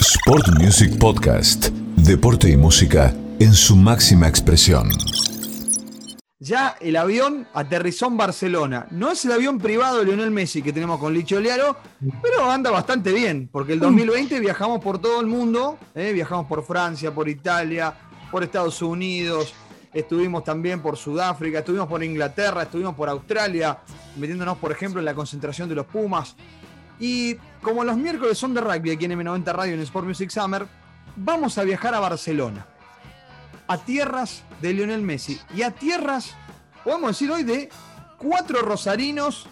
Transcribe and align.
Sport 0.00 0.60
Music 0.60 0.96
Podcast. 0.96 1.70
Deporte 1.96 2.48
y 2.48 2.56
música 2.56 3.12
en 3.40 3.52
su 3.52 3.74
máxima 3.74 4.28
expresión. 4.28 4.88
Ya 6.38 6.76
el 6.80 6.94
avión 6.94 7.48
aterrizó 7.52 8.06
en 8.06 8.16
Barcelona. 8.16 8.86
No 8.92 9.10
es 9.10 9.24
el 9.24 9.32
avión 9.32 9.58
privado 9.58 9.98
de 9.98 10.04
Lionel 10.04 10.30
Messi 10.30 10.62
que 10.62 10.72
tenemos 10.72 11.00
con 11.00 11.12
Licho 11.12 11.40
Learo, 11.40 11.76
pero 12.22 12.48
anda 12.48 12.70
bastante 12.70 13.12
bien, 13.12 13.48
porque 13.50 13.72
el 13.72 13.80
2020 13.80 14.38
viajamos 14.38 14.80
por 14.80 15.00
todo 15.00 15.20
el 15.20 15.26
mundo, 15.26 15.78
¿eh? 15.96 16.12
viajamos 16.12 16.46
por 16.46 16.64
Francia, 16.64 17.12
por 17.12 17.28
Italia, 17.28 17.92
por 18.30 18.44
Estados 18.44 18.80
Unidos, 18.82 19.52
estuvimos 19.92 20.44
también 20.44 20.80
por 20.80 20.96
Sudáfrica, 20.96 21.58
estuvimos 21.58 21.88
por 21.88 22.04
Inglaterra, 22.04 22.62
estuvimos 22.62 22.94
por 22.94 23.08
Australia, 23.08 23.78
metiéndonos, 24.16 24.58
por 24.58 24.70
ejemplo, 24.70 25.00
en 25.00 25.06
la 25.06 25.14
concentración 25.14 25.68
de 25.68 25.74
los 25.74 25.86
Pumas. 25.86 26.36
Y 27.00 27.36
como 27.62 27.84
los 27.84 27.96
miércoles 27.96 28.38
son 28.38 28.54
de 28.54 28.60
rugby 28.60 28.90
aquí 28.90 29.04
en 29.04 29.12
M90 29.12 29.52
Radio 29.52 29.74
en 29.74 29.80
Sport 29.80 30.06
Music 30.06 30.30
Summer, 30.30 30.66
vamos 31.16 31.58
a 31.58 31.64
viajar 31.64 31.94
a 31.94 32.00
Barcelona. 32.00 32.66
A 33.66 33.78
tierras 33.78 34.42
de 34.60 34.72
Lionel 34.72 35.02
Messi. 35.02 35.40
Y 35.54 35.62
a 35.62 35.70
tierras, 35.70 36.34
podemos 36.84 37.10
decir 37.10 37.30
hoy, 37.30 37.44
de 37.44 37.68
cuatro 38.16 38.62
rosarinos 38.62 39.46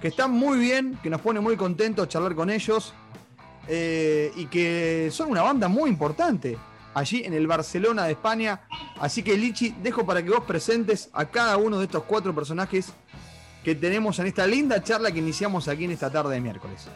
que 0.00 0.08
están 0.08 0.32
muy 0.32 0.58
bien, 0.58 0.98
que 1.02 1.10
nos 1.10 1.20
pone 1.20 1.40
muy 1.40 1.56
contentos 1.56 2.08
charlar 2.08 2.34
con 2.34 2.50
ellos. 2.50 2.94
eh, 3.66 4.30
y 4.36 4.46
que 4.46 5.08
son 5.10 5.30
una 5.30 5.40
banda 5.42 5.68
muy 5.68 5.88
importante 5.88 6.58
allí 6.92 7.22
en 7.24 7.32
el 7.32 7.46
Barcelona 7.46 8.04
de 8.04 8.12
España. 8.12 8.60
Así 9.00 9.22
que 9.22 9.36
Lichi, 9.36 9.74
dejo 9.82 10.04
para 10.06 10.22
que 10.22 10.30
vos 10.30 10.44
presentes 10.44 11.08
a 11.12 11.24
cada 11.26 11.56
uno 11.56 11.78
de 11.78 11.84
estos 11.86 12.04
cuatro 12.04 12.34
personajes 12.34 12.92
que 13.64 13.74
tenemos 13.74 14.18
en 14.18 14.26
esta 14.26 14.46
linda 14.46 14.82
charla 14.82 15.10
que 15.10 15.18
iniciamos 15.18 15.66
aquí 15.68 15.84
en 15.86 15.92
esta 15.92 16.10
tarde 16.10 16.34
de 16.34 16.40
miércoles. 16.40 16.86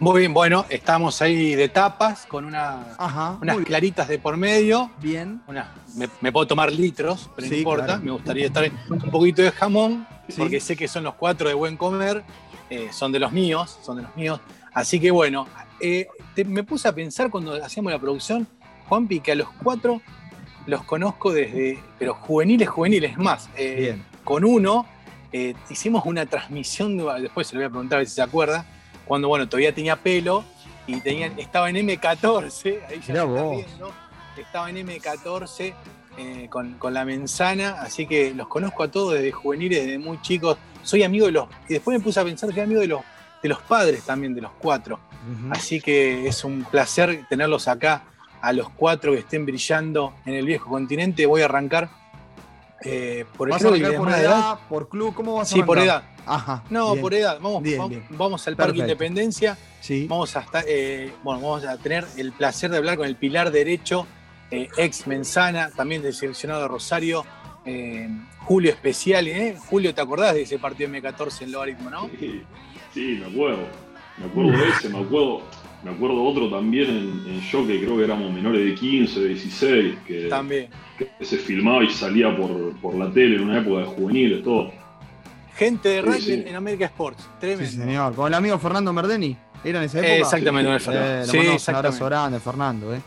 Muy 0.00 0.20
bien, 0.20 0.34
bueno, 0.34 0.66
estamos 0.68 1.22
ahí 1.22 1.54
de 1.54 1.68
tapas 1.68 2.26
con 2.26 2.44
una- 2.44 2.94
Ajá, 2.98 3.38
unas 3.40 3.56
claritas 3.58 4.06
de 4.08 4.18
por 4.18 4.36
medio. 4.36 4.90
bien. 5.00 5.40
Una, 5.46 5.72
me, 5.96 6.08
me 6.20 6.30
puedo 6.32 6.46
tomar 6.46 6.70
litros, 6.72 7.30
pero 7.34 7.46
Sí, 7.48 7.54
no 7.54 7.58
importa. 7.58 7.84
claro. 7.86 8.02
Me 8.02 8.10
gustaría 8.10 8.46
estar 8.46 8.70
un 8.90 8.98
poquito 9.10 9.40
de 9.42 9.50
jamón, 9.52 10.06
Sí. 10.28 10.34
porque 10.38 10.60
sé 10.60 10.76
que 10.76 10.88
son 10.88 11.04
los 11.04 11.14
cuatro 11.14 11.48
de 11.48 11.54
buen 11.54 11.76
comer, 11.76 12.24
eh, 12.70 12.88
son 12.92 13.12
de 13.12 13.20
los 13.20 13.32
míos, 13.32 13.78
son 13.82 13.96
de 13.96 14.02
los 14.02 14.14
míos. 14.16 14.40
Así 14.74 14.98
que 15.00 15.10
bueno, 15.10 15.46
eh, 15.80 16.08
te- 16.34 16.44
me 16.44 16.64
puse 16.64 16.88
a 16.88 16.92
pensar 16.94 17.30
cuando 17.30 17.54
hacíamos 17.64 17.92
la 17.92 17.98
producción, 17.98 18.46
Juanpi, 18.88 19.20
que 19.20 19.32
a 19.32 19.34
los 19.36 19.48
cuatro 19.62 20.02
los 20.66 20.82
conozco 20.84 21.32
desde, 21.32 21.78
pero 21.98 22.14
juveniles, 22.14 22.68
juveniles 22.68 23.16
más. 23.16 23.48
eh, 23.56 23.76
Bien. 23.78 24.04
Con 24.24 24.44
uno 24.44 24.86
eh, 25.36 25.54
hicimos 25.68 26.04
una 26.06 26.26
transmisión, 26.26 26.96
de- 26.96 27.20
después 27.22 27.48
se 27.48 27.54
lo 27.56 27.60
voy 27.60 27.66
a 27.66 27.70
preguntar 27.70 27.96
a 27.96 27.98
ver 27.98 28.08
si 28.08 28.14
se 28.14 28.22
acuerda, 28.22 28.64
cuando 29.04 29.26
bueno, 29.28 29.48
todavía 29.48 29.74
tenía 29.74 29.96
pelo 29.96 30.44
y 30.86 31.00
tenía, 31.00 31.26
estaba 31.36 31.68
en 31.68 31.76
M14, 31.76 32.78
ahí 32.88 33.00
ya 33.06 33.24
vos. 33.24 33.56
viendo, 33.56 33.92
estaba 34.38 34.70
en 34.70 34.76
M14 34.86 35.74
eh, 36.18 36.46
con, 36.48 36.74
con 36.74 36.94
la 36.94 37.04
menzana, 37.04 37.80
así 37.82 38.06
que 38.06 38.32
los 38.32 38.46
conozco 38.46 38.84
a 38.84 38.90
todos 38.90 39.14
desde 39.14 39.32
juveniles, 39.32 39.84
desde 39.84 39.98
muy 39.98 40.20
chicos. 40.22 40.56
Soy 40.84 41.02
amigo 41.02 41.26
de 41.26 41.32
los, 41.32 41.48
y 41.68 41.72
después 41.74 41.98
me 41.98 42.04
puse 42.04 42.20
a 42.20 42.24
pensar, 42.24 42.50
soy 42.52 42.60
amigo 42.60 42.80
de 42.80 42.86
los, 42.86 43.00
de 43.42 43.48
los 43.48 43.60
padres 43.62 44.04
también, 44.04 44.34
de 44.34 44.40
los 44.42 44.52
cuatro. 44.52 45.00
Así 45.50 45.80
que 45.80 46.28
es 46.28 46.44
un 46.44 46.64
placer 46.64 47.24
tenerlos 47.28 47.66
acá, 47.66 48.04
a 48.40 48.52
los 48.52 48.68
cuatro 48.70 49.12
que 49.12 49.18
estén 49.20 49.46
brillando 49.46 50.14
en 50.26 50.34
el 50.34 50.44
viejo 50.46 50.68
continente. 50.68 51.24
Voy 51.26 51.40
a 51.40 51.46
arrancar 51.46 51.88
eh, 52.84 53.24
por 53.36 53.48
el 53.48 53.52
¿Vas 53.52 53.64
a 53.64 53.68
por 53.68 54.10
edad, 54.10 54.58
por 54.68 54.88
club? 54.88 55.14
¿Cómo 55.14 55.34
vas 55.36 55.50
a 55.50 55.54
Sí, 55.54 55.62
por 55.62 55.78
edad. 55.78 56.04
Ajá. 56.26 56.64
No, 56.70 56.92
bien. 56.92 57.02
por 57.02 57.14
edad. 57.14 57.38
Vamos, 57.40 57.62
Bien, 57.62 57.78
vamos, 57.78 57.90
bien. 57.90 58.06
vamos 58.10 58.48
al 58.48 58.56
Parque 58.56 58.72
Perfecto. 58.72 58.92
Independencia. 58.92 59.58
Sí. 59.80 60.06
Vamos 60.08 60.36
a, 60.36 60.40
estar, 60.40 60.64
eh, 60.66 61.12
bueno, 61.22 61.40
vamos 61.40 61.64
a 61.64 61.76
tener 61.78 62.06
el 62.16 62.32
placer 62.32 62.70
de 62.70 62.78
hablar 62.78 62.96
con 62.96 63.06
el 63.06 63.16
pilar 63.16 63.50
derecho, 63.50 64.06
eh, 64.50 64.68
ex 64.76 65.06
Menzana, 65.06 65.70
también 65.70 66.02
del 66.02 66.14
seleccionado 66.14 66.62
de 66.62 66.68
Rosario, 66.68 67.24
eh, 67.64 68.08
Julio 68.40 68.70
Especial. 68.70 69.28
¿eh? 69.28 69.56
Julio, 69.68 69.94
¿te 69.94 70.00
acordás 70.00 70.34
de 70.34 70.42
ese 70.42 70.58
partido 70.58 70.90
M14 70.90 71.42
en 71.42 71.52
Logaritmo, 71.52 71.90
no? 71.90 72.10
Sí, 72.18 72.42
sí, 72.92 73.18
me 73.20 73.26
acuerdo. 73.26 73.66
Me 74.18 74.26
acuerdo 74.26 74.52
de 74.52 74.68
ese, 74.68 74.88
me 74.88 75.00
acuerdo, 75.00 75.42
me 75.84 75.90
acuerdo 75.90 76.22
otro 76.24 76.48
también 76.50 76.88
en, 76.88 77.34
en 77.34 77.40
yo 77.42 77.66
que 77.66 77.80
creo 77.80 77.96
que 77.96 78.04
éramos 78.04 78.32
menores 78.32 78.64
de 78.64 78.74
15, 78.74 79.24
16, 79.24 79.94
que, 80.06 80.22
También. 80.28 80.68
que 80.98 81.24
se 81.24 81.36
filmaba 81.36 81.84
y 81.84 81.90
salía 81.90 82.34
por, 82.36 82.74
por 82.80 82.94
la 82.94 83.10
tele 83.12 83.36
en 83.36 83.42
una 83.42 83.58
época 83.60 83.80
de 83.80 83.86
juveniles, 83.86 84.42
todo. 84.42 84.72
Gente 85.56 85.88
de 85.88 86.00
Sí, 86.02 86.06
rugby 86.08 86.20
sí. 86.20 86.44
en 86.46 86.56
América 86.56 86.86
Sports. 86.86 87.28
Tremendo. 87.38 87.70
Sí, 87.70 87.76
señor. 87.76 88.14
Con 88.14 88.26
el 88.28 88.34
amigo 88.34 88.58
Fernando 88.58 88.92
Merdeni. 88.92 89.36
¿Era 89.62 89.78
en 89.78 89.84
esa 89.84 89.98
época? 89.98 90.12
Eh, 90.14 90.18
exactamente, 90.20 90.64
con 90.66 90.74
el 90.74 90.80
Eh, 90.80 90.84
Fernando. 90.84 91.32
le 91.32 91.58
Sí, 91.58 91.68
un 91.70 91.76
abrazo 91.76 92.04
grande, 92.06 92.40
Fernando, 92.40 92.94
¿eh? 92.94 93.00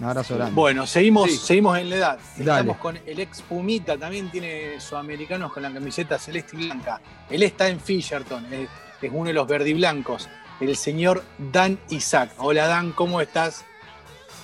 Un 0.00 0.06
abrazo 0.06 0.34
grande. 0.34 0.54
Bueno, 0.54 0.86
seguimos, 0.86 1.30
Sí. 1.30 1.38
seguimos 1.38 1.78
en 1.78 1.88
la 1.90 1.96
edad. 1.96 2.18
Dale. 2.36 2.50
Estamos 2.60 2.76
con 2.78 2.98
el 3.06 3.20
ex 3.20 3.42
Pumita, 3.42 3.96
también 3.96 4.28
tiene 4.30 4.80
sudamericanos 4.80 5.52
con 5.52 5.62
la 5.62 5.72
camiseta 5.72 6.18
celeste 6.18 6.56
y 6.56 6.66
blanca. 6.66 7.00
Él 7.30 7.42
está 7.42 7.68
en 7.68 7.80
Fisherton, 7.80 8.44
es, 8.52 8.68
es 9.00 9.10
uno 9.12 9.26
de 9.28 9.32
los 9.34 9.46
verdiblancos, 9.48 10.28
el 10.60 10.76
señor 10.76 11.22
Dan 11.38 11.78
Isaac. 11.90 12.30
Hola 12.38 12.66
Dan, 12.66 12.92
¿cómo 12.92 13.20
estás? 13.20 13.64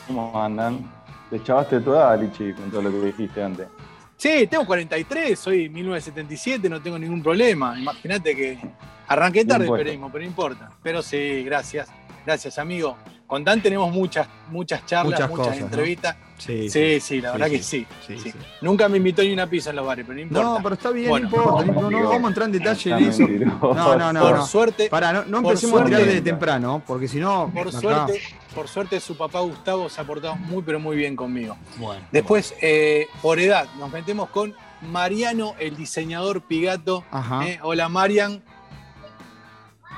¿Cómo 0.07 0.43
andan? 0.43 0.91
Te 1.31 1.43
chavaste 1.43 1.81
tu 1.81 1.93
edad, 1.93 2.21
Lichi, 2.21 2.53
con 2.53 2.71
todo 2.71 2.83
lo 2.83 2.91
que 2.91 3.07
dijiste 3.07 3.43
antes. 3.43 3.69
Sí, 4.17 4.47
tengo 4.49 4.67
43, 4.67 5.39
soy 5.39 5.69
1977, 5.69 6.69
no 6.69 6.83
tengo 6.83 6.99
ningún 6.99 7.23
problema. 7.23 7.79
Imagínate 7.79 8.37
que 8.37 8.59
arranqué 9.07 9.45
tarde 9.45 9.65
el 9.65 9.69
puesto. 9.69 9.81
periodismo, 9.81 10.13
pero 10.13 10.23
no 10.25 10.29
importa. 10.29 10.71
Pero 10.83 11.03
sí, 11.03 11.43
gracias. 11.45 11.89
Gracias, 12.27 12.59
amigo. 12.59 12.97
Con 13.27 13.45
Dan 13.45 13.63
tenemos 13.63 13.93
muchas, 13.93 14.27
muchas 14.51 14.85
charlas, 14.87 15.13
Muchas 15.21 15.31
muchas, 15.31 15.47
cosas, 15.47 15.61
¿no? 15.61 15.67
entrevistas. 15.67 16.17
Sí, 16.37 16.69
Sí, 16.69 17.01
sí, 17.01 17.21
la 17.21 17.29
Sí, 17.33 17.39
verdad 17.39 17.47
sí. 17.47 17.53
que 17.57 17.63
sí. 17.63 17.87
Sí, 18.07 18.19
sí. 18.19 18.31
sí. 18.33 18.39
Nunca 18.61 18.89
me 18.89 18.97
invitó 18.97 19.23
ni 19.23 19.33
una 19.33 19.47
pizza 19.47 19.71
en 19.71 19.77
los 19.77 19.87
bares, 19.87 20.05
pero 20.05 20.17
no 20.17 20.23
importa. 20.23 20.49
No, 20.49 20.59
pero 20.63 20.75
está 20.75 20.91
bien, 20.91 21.11
Bueno. 21.11 21.29
no 21.31 21.37
importa. 21.37 21.65
No, 21.73 21.91
no, 21.91 22.09
vamos 22.09 22.25
a 22.25 22.29
entrar 22.29 22.47
en 22.47 22.53
detalle 22.53 22.91
en 22.91 23.05
eso. 23.05 23.29
No, 23.29 23.97
no, 23.97 24.13
no. 24.13 24.21
por 24.21 24.37
no. 24.39 24.47
suerte, 24.47 24.89
Pará, 24.91 25.13
no, 25.13 25.25
no 25.27 25.43
por 25.43 25.53
empecemos 25.53 25.81
a 25.81 25.85
tirar 25.85 26.01
suerte- 26.01 26.15
de 26.17 26.23
temprano, 26.23 26.83
porque 26.87 27.07
si 27.09 27.19
no. 27.19 27.51
por 27.55 27.69
acá- 27.69 27.81
suerte, 27.81 28.21
por 28.55 28.69
suerte 28.69 29.01
su 29.01 29.17
papá 29.17 29.41
Gustavo 29.41 29.89
se 29.89 30.01
ha 30.01 30.05
portado 30.05 30.35
muy 30.37 30.63
pero 30.63 30.81
muy 30.81 30.97
bien 30.97 31.15
conmigo. 31.15 31.57
Bueno, 31.79 32.03
Después, 32.11 32.55
eh, 32.61 33.07
por 33.23 33.39
edad, 33.39 33.67
nos 33.79 33.93
metemos 33.93 34.29
con 34.31 34.55
Mariano, 34.83 35.55
el 35.61 35.77
diseñador 35.77 36.43
Pigato. 36.43 37.05
Ajá. 37.13 37.47
Eh, 37.47 37.61
hola 37.63 37.89
Marian. 37.89 38.43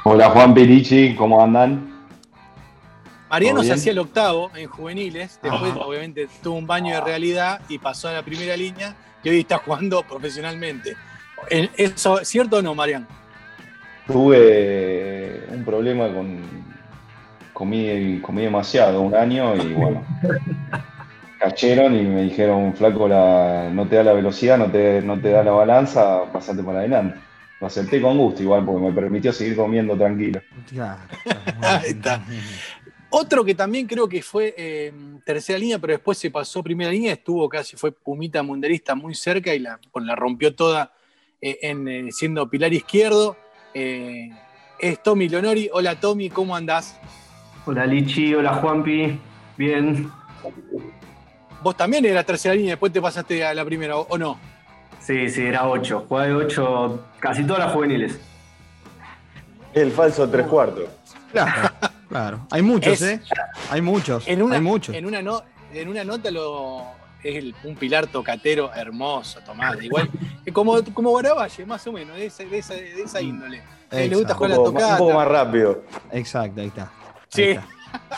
Hola 0.04 0.28
Juan 0.30 0.52
Pirichi, 0.52 1.14
¿cómo 1.14 1.42
andan? 1.42 1.91
Mariano 3.32 3.60
¿Todo 3.60 3.64
se 3.68 3.72
hacía 3.72 3.92
el 3.92 3.98
octavo 3.98 4.50
en 4.54 4.68
juveniles, 4.68 5.40
después 5.42 5.72
Ajá. 5.72 5.80
obviamente 5.80 6.28
tuvo 6.42 6.58
un 6.58 6.66
baño 6.66 6.94
de 6.94 7.00
realidad 7.00 7.62
y 7.66 7.78
pasó 7.78 8.08
a 8.08 8.12
la 8.12 8.22
primera 8.22 8.54
línea 8.54 8.94
y 9.24 9.30
hoy 9.30 9.40
está 9.40 9.56
jugando 9.56 10.02
profesionalmente. 10.06 10.94
Eh, 11.48 11.70
¿Eso 11.78 12.20
es 12.20 12.28
cierto 12.28 12.58
o 12.58 12.62
no, 12.62 12.74
Marian? 12.74 13.08
Tuve 14.06 15.46
un 15.48 15.64
problema 15.64 16.12
con. 16.12 16.40
Comí, 17.54 18.20
comí 18.20 18.42
demasiado 18.42 19.00
un 19.00 19.14
año 19.14 19.56
y 19.56 19.72
bueno. 19.72 20.04
Cayeron 21.38 21.96
y 21.96 22.02
me 22.02 22.22
dijeron, 22.24 22.74
flaco, 22.74 23.08
la, 23.08 23.70
no 23.72 23.88
te 23.88 23.96
da 23.96 24.04
la 24.04 24.12
velocidad, 24.12 24.58
no 24.58 24.70
te, 24.70 25.00
no 25.00 25.18
te 25.18 25.30
da 25.30 25.42
la 25.42 25.52
balanza, 25.52 26.30
pasate 26.30 26.62
para 26.62 26.80
adelante. 26.80 27.18
Lo 27.62 27.68
acepté 27.68 28.02
con 28.02 28.18
gusto 28.18 28.42
igual 28.42 28.64
porque 28.64 28.86
me 28.86 28.92
permitió 28.92 29.32
seguir 29.32 29.56
comiendo 29.56 29.96
tranquilo. 29.96 30.42
Claro, 30.68 31.00
Ahí 31.62 31.90
está. 31.90 32.20
Otro 33.14 33.44
que 33.44 33.54
también 33.54 33.86
creo 33.86 34.08
que 34.08 34.22
fue 34.22 34.54
eh, 34.56 34.90
tercera 35.26 35.58
línea, 35.58 35.78
pero 35.78 35.92
después 35.92 36.16
se 36.16 36.30
pasó 36.30 36.62
primera 36.62 36.90
línea, 36.90 37.12
estuvo 37.12 37.46
casi, 37.46 37.76
fue 37.76 37.92
Pumita 37.92 38.42
Munderista 38.42 38.94
muy 38.94 39.14
cerca 39.14 39.54
y 39.54 39.58
la, 39.58 39.78
bueno, 39.92 40.08
la 40.08 40.16
rompió 40.16 40.54
toda 40.54 40.92
eh, 41.42 41.58
en, 41.60 41.88
eh, 41.88 42.08
siendo 42.10 42.48
pilar 42.48 42.72
izquierdo. 42.72 43.36
Eh, 43.74 44.30
es 44.78 45.02
Tommy 45.02 45.28
Leonori. 45.28 45.68
Hola 45.72 46.00
Tommy, 46.00 46.30
¿cómo 46.30 46.56
andás? 46.56 46.98
Hola 47.66 47.84
Lichi, 47.84 48.32
hola 48.32 48.54
Juanpi, 48.54 49.18
bien. 49.58 50.10
Vos 51.62 51.76
también 51.76 52.06
eras 52.06 52.24
tercera 52.24 52.54
línea, 52.54 52.70
después 52.70 52.92
te 52.92 53.02
pasaste 53.02 53.44
a 53.44 53.52
la 53.52 53.64
primera, 53.64 53.98
¿o, 53.98 54.16
no? 54.16 54.38
Sí, 55.00 55.28
sí, 55.28 55.42
era 55.42 55.68
8. 55.68 56.06
Jugué 56.08 56.28
de 56.28 56.34
8 56.34 57.04
casi 57.18 57.44
todas 57.44 57.64
las 57.66 57.72
juveniles. 57.72 58.18
El 59.74 59.90
falso 59.90 60.28
tres 60.30 60.46
cuartos. 60.46 60.84
Claro, 61.32 61.71
claro. 62.12 62.46
Hay 62.50 62.62
muchos, 62.62 63.00
Es- 63.00 63.02
¿eh? 63.02 63.20
Hay 63.70 63.80
muchos. 63.80 64.26
En 64.28 64.42
una, 64.42 64.56
Hay 64.56 64.60
muchos. 64.62 64.94
En 64.94 65.06
una, 65.06 65.22
no- 65.22 65.42
en 65.72 65.88
una 65.88 66.04
nota 66.04 66.30
lo, 66.30 66.84
es 67.22 67.36
el- 67.36 67.54
un 67.64 67.74
pilar 67.76 68.06
tocatero 68.06 68.72
hermoso, 68.74 69.40
Tomás. 69.40 69.82
Igual, 69.82 70.08
como, 70.52 70.82
como 70.94 71.10
Guaravalle, 71.10 71.66
más 71.66 71.86
o 71.86 71.92
menos, 71.92 72.16
de 72.16 72.26
esa, 72.26 72.44
de 72.44 72.58
esa, 72.58 72.74
de 72.74 73.02
esa 73.02 73.20
índole. 73.20 73.62
Le 73.90 74.08
gusta 74.14 74.34
jugar 74.34 74.54
poco, 74.56 74.72
más- 74.72 74.92
un 74.92 74.98
poco 74.98 75.12
más 75.14 75.28
rápido. 75.28 75.82
Exacto, 76.10 76.60
ahí 76.60 76.68
está. 76.68 76.82
Ahí 76.82 76.88
Sí. 77.28 77.42
está. 77.42 77.66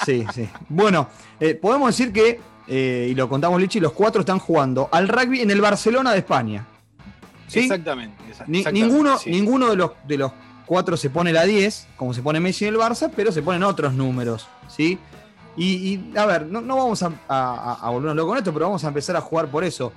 Sí, 0.05 0.25
sí. 0.33 0.49
Bueno, 0.69 1.09
eh, 1.41 1.55
podemos 1.55 1.89
decir 1.97 2.13
que, 2.13 2.41
eh, 2.69 3.09
y 3.11 3.15
lo 3.15 3.29
contamos 3.29 3.61
Lichi, 3.61 3.81
los 3.81 3.93
cuatro 3.93 4.21
están 4.21 4.39
jugando 4.39 4.89
al 4.93 5.09
rugby 5.09 5.41
en 5.41 5.51
el 5.51 5.61
Barcelona 5.61 6.13
de 6.13 6.19
España. 6.19 6.65
¿Sí? 7.49 7.61
Exactamente. 7.61 8.17
exa- 8.25 8.45
Ni- 8.47 8.59
exactamente, 8.59 8.73
ninguno, 8.73 9.19
sí. 9.19 9.31
ninguno 9.31 9.71
de 9.71 9.77
los, 9.77 9.91
de 10.07 10.17
los 10.17 10.33
cuatro 10.67 10.97
se 10.97 11.11
pone 11.11 11.33
la 11.33 11.45
10, 11.45 11.89
como 11.97 12.15
se 12.15 12.23
pone 12.23 12.41
Messi 12.41 12.67
en 12.67 12.75
el 12.75 12.81
Barça, 12.81 13.11
pero 13.15 13.33
se 13.33 13.43
ponen 13.43 13.63
otros 13.63 13.95
números, 13.95 14.47
¿sí? 14.69 14.99
Y, 15.57 16.17
a 16.17 16.27
ver, 16.27 16.47
no, 16.47 16.61
no 16.61 16.77
vamos 16.77 17.03
a, 17.03 17.13
a, 17.29 17.91
volvernos 17.91 18.17
locos 18.17 18.31
con 18.31 18.39
esto, 18.39 18.53
pero 18.53 18.67
vamos 18.67 18.85
a 18.85 18.89
empezar 18.89 19.17
a 19.17 19.21
jugar 19.21 19.47
por 19.47 19.63
eso. 19.63 19.93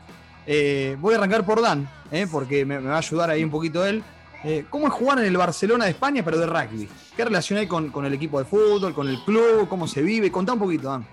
Eh, 0.46 0.96
voy 1.00 1.16
a 1.16 1.18
arrancar 1.18 1.46
por 1.46 1.62
Dan, 1.62 1.90
eh, 2.12 2.28
porque 2.32 2.64
me, 2.64 2.80
me 2.80 2.90
va 2.90 2.96
a 2.96 3.00
ayudar 3.00 3.30
ahí 3.32 3.44
un 3.44 3.50
poquito 3.50 3.86
él. 3.86 4.04
Eh, 4.44 4.66
¿Cómo 4.70 4.88
es 4.88 4.94
jugar 4.94 5.18
en 5.18 5.26
el 5.26 5.36
Barcelona 5.36 5.86
de 5.86 5.92
España, 5.92 6.24
pero 6.24 6.38
de 6.38 6.46
rugby? 6.46 6.88
¿Qué 7.16 7.26
relación 7.26 7.58
hay 7.58 7.68
con, 7.68 7.90
con 7.90 8.06
el 8.06 8.14
equipo 8.14 8.38
de 8.38 8.46
fútbol, 8.46 8.94
con 8.94 9.08
el 9.08 9.20
club? 9.24 9.68
¿Cómo 9.68 9.88
se 9.88 10.04
vive? 10.04 10.32
Contá 10.32 10.54
un 10.54 10.60
poquito, 10.60 10.90
Dan. 10.90 11.06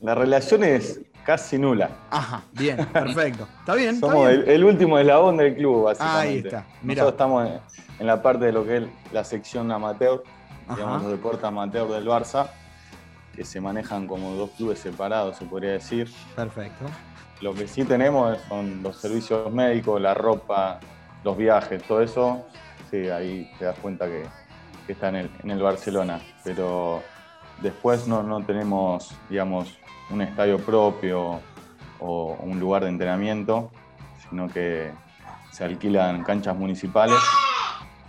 La 0.00 0.14
relación 0.14 0.62
es 0.62 1.00
casi 1.26 1.58
nula. 1.58 1.90
Ajá, 2.10 2.42
bien, 2.52 2.86
perfecto. 2.86 3.48
¿Está 3.58 3.74
bien? 3.74 3.96
¿Está 3.96 4.06
Somos 4.06 4.28
bien? 4.28 4.40
el, 4.42 4.48
el 4.48 4.64
último 4.64 4.98
eslabón 4.98 5.36
del 5.36 5.56
club, 5.56 5.84
básicamente. 5.84 6.28
Ahí 6.28 6.36
está, 6.38 6.64
mirá. 6.82 7.02
Nosotros 7.02 7.12
estamos 7.12 7.46
en, 7.48 7.60
en 7.98 8.06
la 8.06 8.22
parte 8.22 8.44
de 8.46 8.52
lo 8.52 8.64
que 8.64 8.76
es 8.78 8.84
la 9.12 9.24
sección 9.24 9.70
amateur, 9.72 10.22
Ajá. 10.66 10.76
digamos, 10.76 11.02
los 11.02 11.10
deportes 11.10 11.44
amateur 11.44 11.88
del 11.88 12.06
Barça, 12.06 12.46
que 13.34 13.44
se 13.44 13.60
manejan 13.60 14.06
como 14.06 14.32
dos 14.34 14.50
clubes 14.52 14.78
separados, 14.78 15.36
se 15.36 15.44
podría 15.44 15.72
decir. 15.72 16.10
Perfecto. 16.34 16.86
Lo 17.42 17.52
que 17.52 17.68
sí 17.68 17.84
tenemos 17.84 18.38
son 18.48 18.82
los 18.82 18.96
servicios 18.96 19.52
médicos, 19.52 20.00
la 20.00 20.14
ropa, 20.14 20.80
los 21.22 21.36
viajes, 21.36 21.82
todo 21.82 22.00
eso. 22.00 22.46
Sí, 22.90 23.08
ahí 23.10 23.50
te 23.58 23.66
das 23.66 23.76
cuenta 23.80 24.06
que, 24.06 24.22
que 24.86 24.92
está 24.92 25.08
en 25.10 25.16
el, 25.16 25.30
en 25.42 25.50
el 25.50 25.60
Barcelona. 25.60 26.18
Pero 26.44 27.02
después 27.60 28.06
no, 28.06 28.22
no 28.22 28.42
tenemos, 28.42 29.10
digamos, 29.28 29.76
un 30.10 30.22
estadio 30.22 30.58
propio 30.58 31.40
o 31.98 32.36
un 32.42 32.60
lugar 32.60 32.84
de 32.84 32.90
entrenamiento, 32.90 33.70
sino 34.28 34.48
que 34.48 34.90
se 35.52 35.64
alquilan 35.64 36.22
canchas 36.22 36.56
municipales 36.56 37.16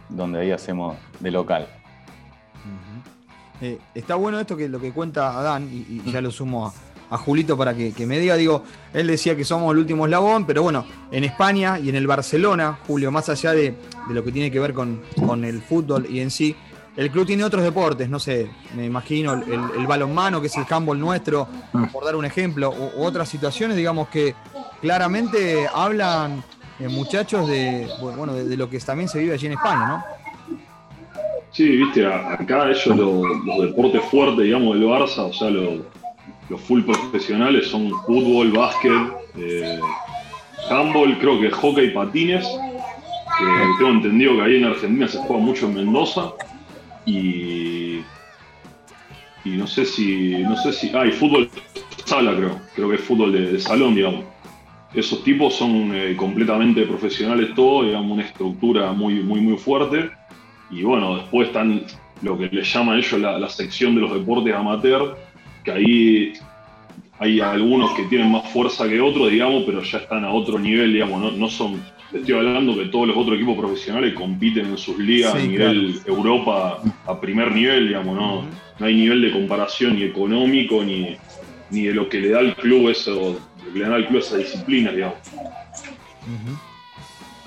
donde 0.10 0.40
ahí 0.42 0.52
hacemos 0.52 0.98
de 1.20 1.32
local. 1.32 1.68
Eh, 3.62 3.80
está 3.96 4.16
bueno 4.16 4.40
esto 4.40 4.56
que 4.56 4.70
lo 4.70 4.80
que 4.80 4.92
cuenta 4.92 5.38
Adán, 5.38 5.68
y, 5.72 6.02
y 6.06 6.12
ya 6.12 6.22
lo 6.22 6.30
sumo 6.30 6.68
a, 6.68 6.74
a 7.10 7.18
Julito 7.18 7.58
para 7.58 7.74
que, 7.74 7.92
que 7.92 8.06
me 8.06 8.20
diga, 8.20 8.36
digo, 8.36 8.64
él 8.94 9.08
decía 9.08 9.36
que 9.36 9.44
somos 9.44 9.72
el 9.74 9.80
último 9.80 10.06
eslabón, 10.06 10.46
pero 10.46 10.62
bueno, 10.62 10.86
en 11.12 11.24
España 11.24 11.80
y 11.80 11.90
en 11.90 11.96
el 11.96 12.06
Barcelona, 12.06 12.78
Julio, 12.86 13.12
más 13.12 13.30
allá 13.30 13.54
de, 13.54 13.76
de 14.08 14.14
lo 14.14 14.24
que 14.24 14.32
tiene 14.32 14.52
que 14.52 14.60
ver 14.60 14.74
con, 14.74 15.02
con 15.26 15.44
el 15.44 15.62
fútbol 15.62 16.06
y 16.08 16.20
en 16.20 16.30
sí, 16.30 16.56
el 16.98 17.12
club 17.12 17.26
tiene 17.28 17.44
otros 17.44 17.64
deportes, 17.64 18.10
no 18.10 18.20
sé, 18.20 18.50
me 18.76 18.86
imagino 18.86 19.34
el, 19.34 19.44
el- 19.44 19.72
el 19.78 19.88
balonmano, 19.88 20.42
que 20.42 20.48
es 20.48 20.58
el 20.58 20.66
handball 20.70 21.00
nuestro, 21.00 21.48
por 21.94 22.04
dar 22.04 22.16
un 22.16 22.26
ejemplo, 22.26 22.72
u, 22.72 23.00
u 23.02 23.06
otras 23.06 23.30
situaciones, 23.30 23.78
digamos 23.78 24.08
que 24.10 24.34
claramente 24.82 25.68
hablan 25.74 26.44
eh, 26.80 26.88
muchachos 26.88 27.48
de, 27.48 27.88
bueno, 28.02 28.34
de, 28.34 28.46
de 28.46 28.58
lo 28.58 28.70
que 28.70 28.80
también 28.80 29.08
se 29.10 29.20
vive 29.20 29.34
allí 29.34 29.46
en 29.46 29.54
España, 29.54 29.86
¿no? 29.88 30.04
Sí, 31.52 31.68
viste, 31.78 32.06
a- 32.06 32.34
acá 32.34 32.70
ellos 32.70 32.86
lo- 32.88 33.24
los 33.24 33.62
deportes 33.62 34.02
fuertes, 34.12 34.44
digamos, 34.46 34.74
del 34.76 34.88
Barça, 34.88 35.20
o 35.30 35.34
sea, 35.34 35.50
lo- 35.50 35.86
los 36.50 36.62
full 36.62 36.82
profesionales 36.84 37.68
son 37.68 37.92
fútbol, 38.06 38.52
básquet, 38.52 38.92
eh, 39.38 39.80
handball, 40.70 41.18
creo 41.20 41.40
que 41.42 41.50
hockey, 41.52 41.92
patines, 41.92 42.46
que 43.38 43.46
tengo 43.78 43.92
entendido 43.92 44.36
que 44.38 44.42
ahí 44.42 44.56
en 44.58 44.66
Argentina 44.66 45.08
se 45.08 45.18
juega 45.20 45.42
mucho 45.44 45.66
en 45.68 45.76
Mendoza, 45.76 46.32
y, 47.08 48.02
y 49.46 49.50
no 49.52 49.66
sé 49.66 49.86
si, 49.86 50.44
no 50.44 50.56
sé 50.58 50.74
si, 50.74 50.92
ah, 50.94 51.10
fútbol 51.12 51.50
sala 52.06 52.36
creo, 52.36 52.60
creo 52.76 52.90
que 52.90 52.96
es 52.96 53.02
fútbol 53.02 53.32
de, 53.32 53.60
salón, 53.60 53.96
digamos. 53.96 54.26
Esos 54.94 55.24
tipos 55.24 55.56
son 55.56 55.94
eh, 55.94 56.16
completamente 56.16 56.86
profesionales 56.86 57.54
todos, 57.56 57.86
digamos, 57.86 58.12
una 58.12 58.24
estructura 58.24 58.92
muy, 58.92 59.16
muy, 59.16 59.42
muy 59.42 59.58
fuerte. 59.58 60.10
Y 60.70 60.84
bueno, 60.84 61.18
después 61.18 61.48
están 61.48 61.84
lo 62.22 62.38
que 62.38 62.48
le 62.48 62.64
llaman 62.64 62.98
ellos 62.98 63.20
la, 63.20 63.50
sección 63.50 63.96
de 63.96 64.02
los 64.02 64.14
deportes 64.14 64.54
amateur, 64.54 65.18
que 65.64 65.72
ahí 65.72 66.34
hay 67.20 67.40
algunos 67.40 67.92
que 67.92 68.04
tienen 68.04 68.32
más 68.32 68.50
fuerza 68.50 68.88
que 68.88 69.00
otros, 69.00 69.32
digamos, 69.32 69.64
pero 69.66 69.82
ya 69.82 70.00
están 70.00 70.24
a 70.26 70.32
otro 70.32 70.60
nivel, 70.60 70.94
digamos, 70.94 71.22
no, 71.22 71.32
no 71.32 71.50
son, 71.50 71.82
estoy 72.14 72.36
hablando 72.36 72.76
que 72.76 72.86
todos 72.86 73.08
los 73.08 73.18
otros 73.18 73.36
equipos 73.36 73.58
profesionales 73.58 74.14
compiten 74.14 74.66
en 74.68 74.78
sus 74.78 74.98
ligas 74.98 75.34
Sí, 75.34 75.40
a 75.40 75.42
nivel 75.48 76.00
Europa 76.06 76.82
a 77.06 77.20
primer 77.22 77.52
nivel, 77.52 77.88
digamos, 77.90 78.16
no, 78.16 78.46
no 78.80 78.86
hay 78.86 78.96
nivel 78.96 79.22
de 79.22 79.32
comparación 79.32 79.96
ni 79.96 80.04
económico 80.04 80.84
ni, 80.84 81.18
ni 81.70 81.84
de 81.84 81.94
lo 81.94 82.08
que 82.10 82.20
le 82.20 82.30
da 82.30 82.40
al 82.40 82.56
club 82.56 82.90
eso, 82.90 83.40
lo 83.66 83.74
que 83.74 83.80
le 83.80 83.88
da 83.90 83.96
al 83.96 84.08
club 84.08 84.20
esa 84.20 84.38
disciplina, 84.38 84.92
digamos. 84.92 85.18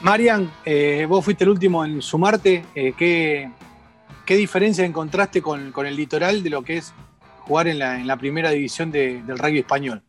Marian, 0.02 0.50
eh, 0.64 1.06
vos 1.08 1.24
fuiste 1.24 1.44
el 1.44 1.50
último 1.50 1.84
en 1.84 2.00
sumarte. 2.00 2.64
eh, 2.74 2.92
¿qué, 2.96 3.50
qué 4.24 4.36
diferencia 4.36 4.84
encontraste 4.84 5.42
con, 5.42 5.72
con 5.72 5.86
el 5.86 5.94
litoral 5.96 6.42
de 6.42 6.50
lo 6.50 6.62
que 6.62 6.78
es 6.78 6.92
jugar 7.40 7.68
en 7.68 7.78
la, 7.78 8.00
en 8.00 8.06
la 8.06 8.16
primera 8.16 8.50
división 8.50 8.90
de- 8.90 9.22
del 9.22 9.38
rugby 9.38 9.58
español? 9.58 10.00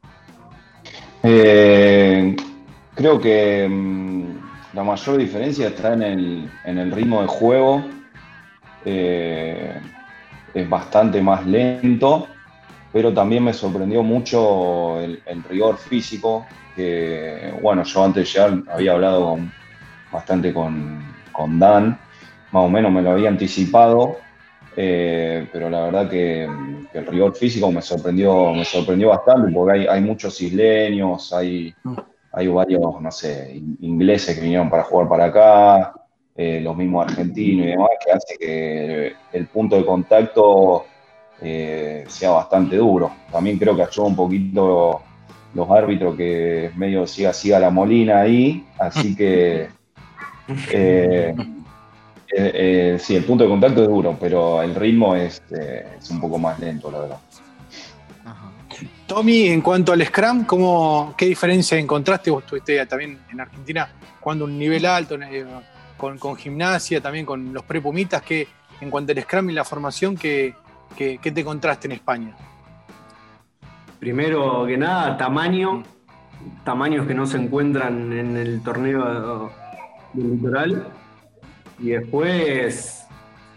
Eh, 1.23 2.35
creo 2.95 3.19
que 3.19 3.67
mm, 3.69 4.73
la 4.73 4.83
mayor 4.83 5.17
diferencia 5.17 5.67
está 5.67 5.93
en 5.93 6.01
el, 6.03 6.51
en 6.65 6.77
el 6.77 6.91
ritmo 6.91 7.21
de 7.21 7.27
juego. 7.27 7.83
Eh, 8.85 9.79
es 10.53 10.69
bastante 10.69 11.21
más 11.21 11.45
lento, 11.45 12.27
pero 12.91 13.13
también 13.13 13.43
me 13.43 13.53
sorprendió 13.53 14.03
mucho 14.03 14.99
el, 14.99 15.43
rigor 15.49 15.77
físico. 15.77 16.45
Que, 16.75 17.53
bueno, 17.61 17.83
yo 17.83 18.03
antes 18.03 18.31
ya 18.31 18.49
había 18.69 18.93
hablado 18.93 19.37
bastante 20.11 20.53
con, 20.53 21.03
con 21.31 21.59
Dan, 21.59 21.99
más 22.51 22.63
o 22.63 22.69
menos 22.69 22.91
me 22.91 23.01
lo 23.01 23.11
había 23.11 23.29
anticipado. 23.29 24.17
Eh, 24.77 25.47
pero 25.51 25.69
la 25.69 25.83
verdad 25.83 26.09
que, 26.09 26.43
el 26.93 27.05
rigor 27.07 27.35
físico 27.35 27.71
me 27.71 27.81
sorprendió, 27.81 28.53
me 28.53 28.65
sorprendió 28.65 29.09
bastante 29.09 29.51
porque 29.53 29.79
hay, 29.79 29.87
hay 29.87 30.01
muchos 30.01 30.41
isleños, 30.41 31.31
hay, 31.33 31.73
hay 32.33 32.47
varios, 32.47 33.01
no 33.01 33.11
sé, 33.11 33.53
in- 33.55 33.77
ingleses 33.81 34.35
que 34.35 34.41
vinieron 34.41 34.69
para 34.69 34.83
jugar 34.83 35.07
para 35.09 35.25
acá, 35.25 35.93
eh, 36.35 36.61
los 36.61 36.75
mismos 36.77 37.05
argentinos 37.07 37.65
y 37.65 37.69
demás, 37.69 37.89
que 38.03 38.11
hace 38.11 38.37
que 38.37 39.13
el 39.33 39.47
punto 39.47 39.75
de 39.75 39.85
contacto 39.85 40.85
eh, 41.41 42.05
sea 42.07 42.31
bastante 42.31 42.77
duro. 42.77 43.11
También 43.31 43.57
creo 43.57 43.75
que 43.75 43.83
ayuda 43.83 44.07
un 44.07 44.15
poquito 44.15 45.01
los 45.53 45.69
árbitros 45.69 46.15
que 46.15 46.71
medio 46.77 47.05
siga, 47.05 47.33
siga 47.33 47.59
la 47.59 47.69
molina 47.69 48.21
ahí, 48.21 48.65
así 48.77 49.15
que 49.15 49.67
eh, 52.33 52.97
sí, 52.99 53.15
el 53.15 53.25
punto 53.25 53.43
de 53.43 53.49
contacto 53.49 53.83
es 53.83 53.89
duro, 53.89 54.15
pero 54.19 54.61
el 54.61 54.73
ritmo 54.73 55.15
es, 55.15 55.41
es 55.51 56.09
un 56.09 56.21
poco 56.21 56.37
más 56.37 56.57
lento, 56.59 56.89
la 56.89 56.99
verdad. 56.99 57.17
Tommy, 59.13 59.47
en 59.47 59.59
cuanto 59.59 59.91
al 59.91 60.05
Scrum, 60.05 60.45
¿cómo, 60.45 61.13
¿qué 61.17 61.25
diferencia 61.25 61.77
encontraste? 61.77 62.31
Vos 62.31 62.45
estuviste 62.45 62.85
también 62.85 63.19
en 63.29 63.41
Argentina 63.41 63.89
jugando 64.21 64.45
un 64.45 64.57
nivel 64.57 64.85
alto, 64.85 65.15
eh, 65.15 65.45
con, 65.97 66.17
con 66.17 66.37
gimnasia, 66.37 67.01
también 67.01 67.25
con 67.25 67.51
los 67.51 67.63
prepumitas, 67.63 68.21
que 68.21 68.47
en 68.79 68.89
cuanto 68.89 69.11
al 69.11 69.21
Scrum 69.21 69.49
y 69.49 69.53
la 69.53 69.65
formación, 69.65 70.15
¿qué, 70.15 70.55
qué, 70.95 71.19
qué 71.21 71.29
te 71.29 71.41
encontraste 71.41 71.89
en 71.89 71.91
España? 71.91 72.37
Primero 73.99 74.65
que 74.65 74.77
nada, 74.77 75.17
tamaño, 75.17 75.83
tamaños 76.63 77.05
que 77.05 77.13
no 77.13 77.25
se 77.25 77.35
encuentran 77.35 78.13
en 78.13 78.37
el 78.37 78.63
torneo 78.63 79.51
del 80.13 80.31
litoral. 80.31 80.87
Y 81.79 81.89
después 81.89 83.05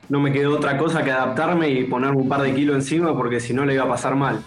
no 0.08 0.18
me 0.18 0.32
quedó 0.32 0.56
otra 0.56 0.76
cosa 0.76 1.04
que 1.04 1.12
adaptarme 1.12 1.68
y 1.68 1.84
ponerme 1.84 2.23
un 2.23 2.28
par 2.28 2.42
de 2.42 2.52
kilos 2.52 2.75
encima 2.75 3.16
porque 3.16 3.38
si 3.38 3.54
no 3.54 3.64
le 3.64 3.75
iba 3.75 3.84
a 3.84 3.88
pasar 3.88 4.16
mal. 4.16 4.42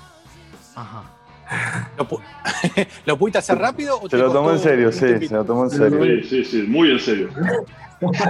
¿Lo, 1.98 2.08
pu- 2.08 2.20
¿Lo 3.06 3.18
pudiste 3.18 3.38
hacer 3.40 3.58
rápido 3.58 3.98
o 4.00 4.02
Se 4.04 4.10
te 4.10 4.18
lo 4.18 4.32
tomó 4.32 4.52
en 4.52 4.60
serio, 4.60 4.92
sí, 4.92 5.28
se 5.28 5.34
lo 5.34 5.44
tomó 5.46 5.64
en 5.64 5.70
serio. 5.72 6.04
Sí, 6.24 6.24
sí, 6.30 6.46
sí, 6.46 6.62
muy 6.68 6.92
en 6.92 7.00
serio. 7.00 7.30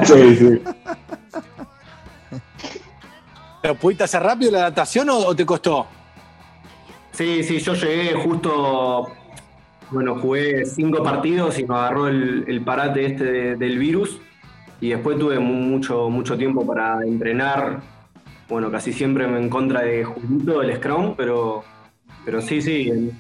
Sí, 0.06 0.36
sí. 0.38 0.62
¿Lo 3.64 3.76
pudiste 3.76 4.04
hacer 4.06 4.24
rápido 4.24 4.52
la 4.52 4.60
adaptación 4.60 5.10
o, 5.10 5.18
o 5.18 5.36
te 5.36 5.46
costó? 5.46 5.88
Sí, 7.12 7.44
sí, 7.44 7.60
yo 7.60 7.74
llegué 7.74 8.14
justo, 8.14 9.08
bueno, 9.92 10.16
jugué 10.20 10.66
cinco 10.66 11.04
partidos 11.04 11.58
y 11.60 11.66
me 11.66 11.76
agarró 11.76 12.08
el, 12.08 12.46
el 12.48 12.62
parate 12.64 13.08
este 13.08 13.24
de- 13.26 13.56
del 13.58 13.78
virus 13.78 14.20
y 14.80 14.92
después 14.92 15.18
tuve 15.18 15.38
mu- 15.40 15.54
mucho, 15.54 16.10
mucho 16.10 16.38
tiempo 16.38 16.66
para 16.66 17.04
entrenar, 17.04 17.82
bueno, 18.48 18.72
casi 18.72 18.94
siempre 18.94 19.26
en 19.26 19.50
contra 19.50 19.82
de 19.82 20.06
Julito, 20.06 20.62
el 20.62 20.76
Scrum, 20.78 21.16
pero, 21.18 21.64
pero 22.28 22.42
sí, 22.42 22.62
sí, 22.62 22.90
en- 22.90 23.18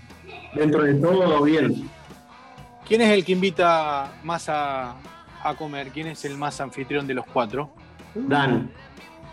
dentro 0.53 0.83
de 0.83 0.95
todo 0.95 1.41
bien. 1.43 1.89
¿Quién 2.85 2.99
es 3.01 3.09
el 3.11 3.23
que 3.23 3.31
invita 3.31 4.11
más 4.25 4.49
a, 4.49 4.95
a 5.43 5.53
comer? 5.57 5.87
¿Quién 5.93 6.07
es 6.07 6.25
el 6.25 6.37
más 6.37 6.59
anfitrión 6.59 7.07
de 7.07 7.13
los 7.13 7.25
cuatro? 7.25 7.69
Dan, 8.13 8.69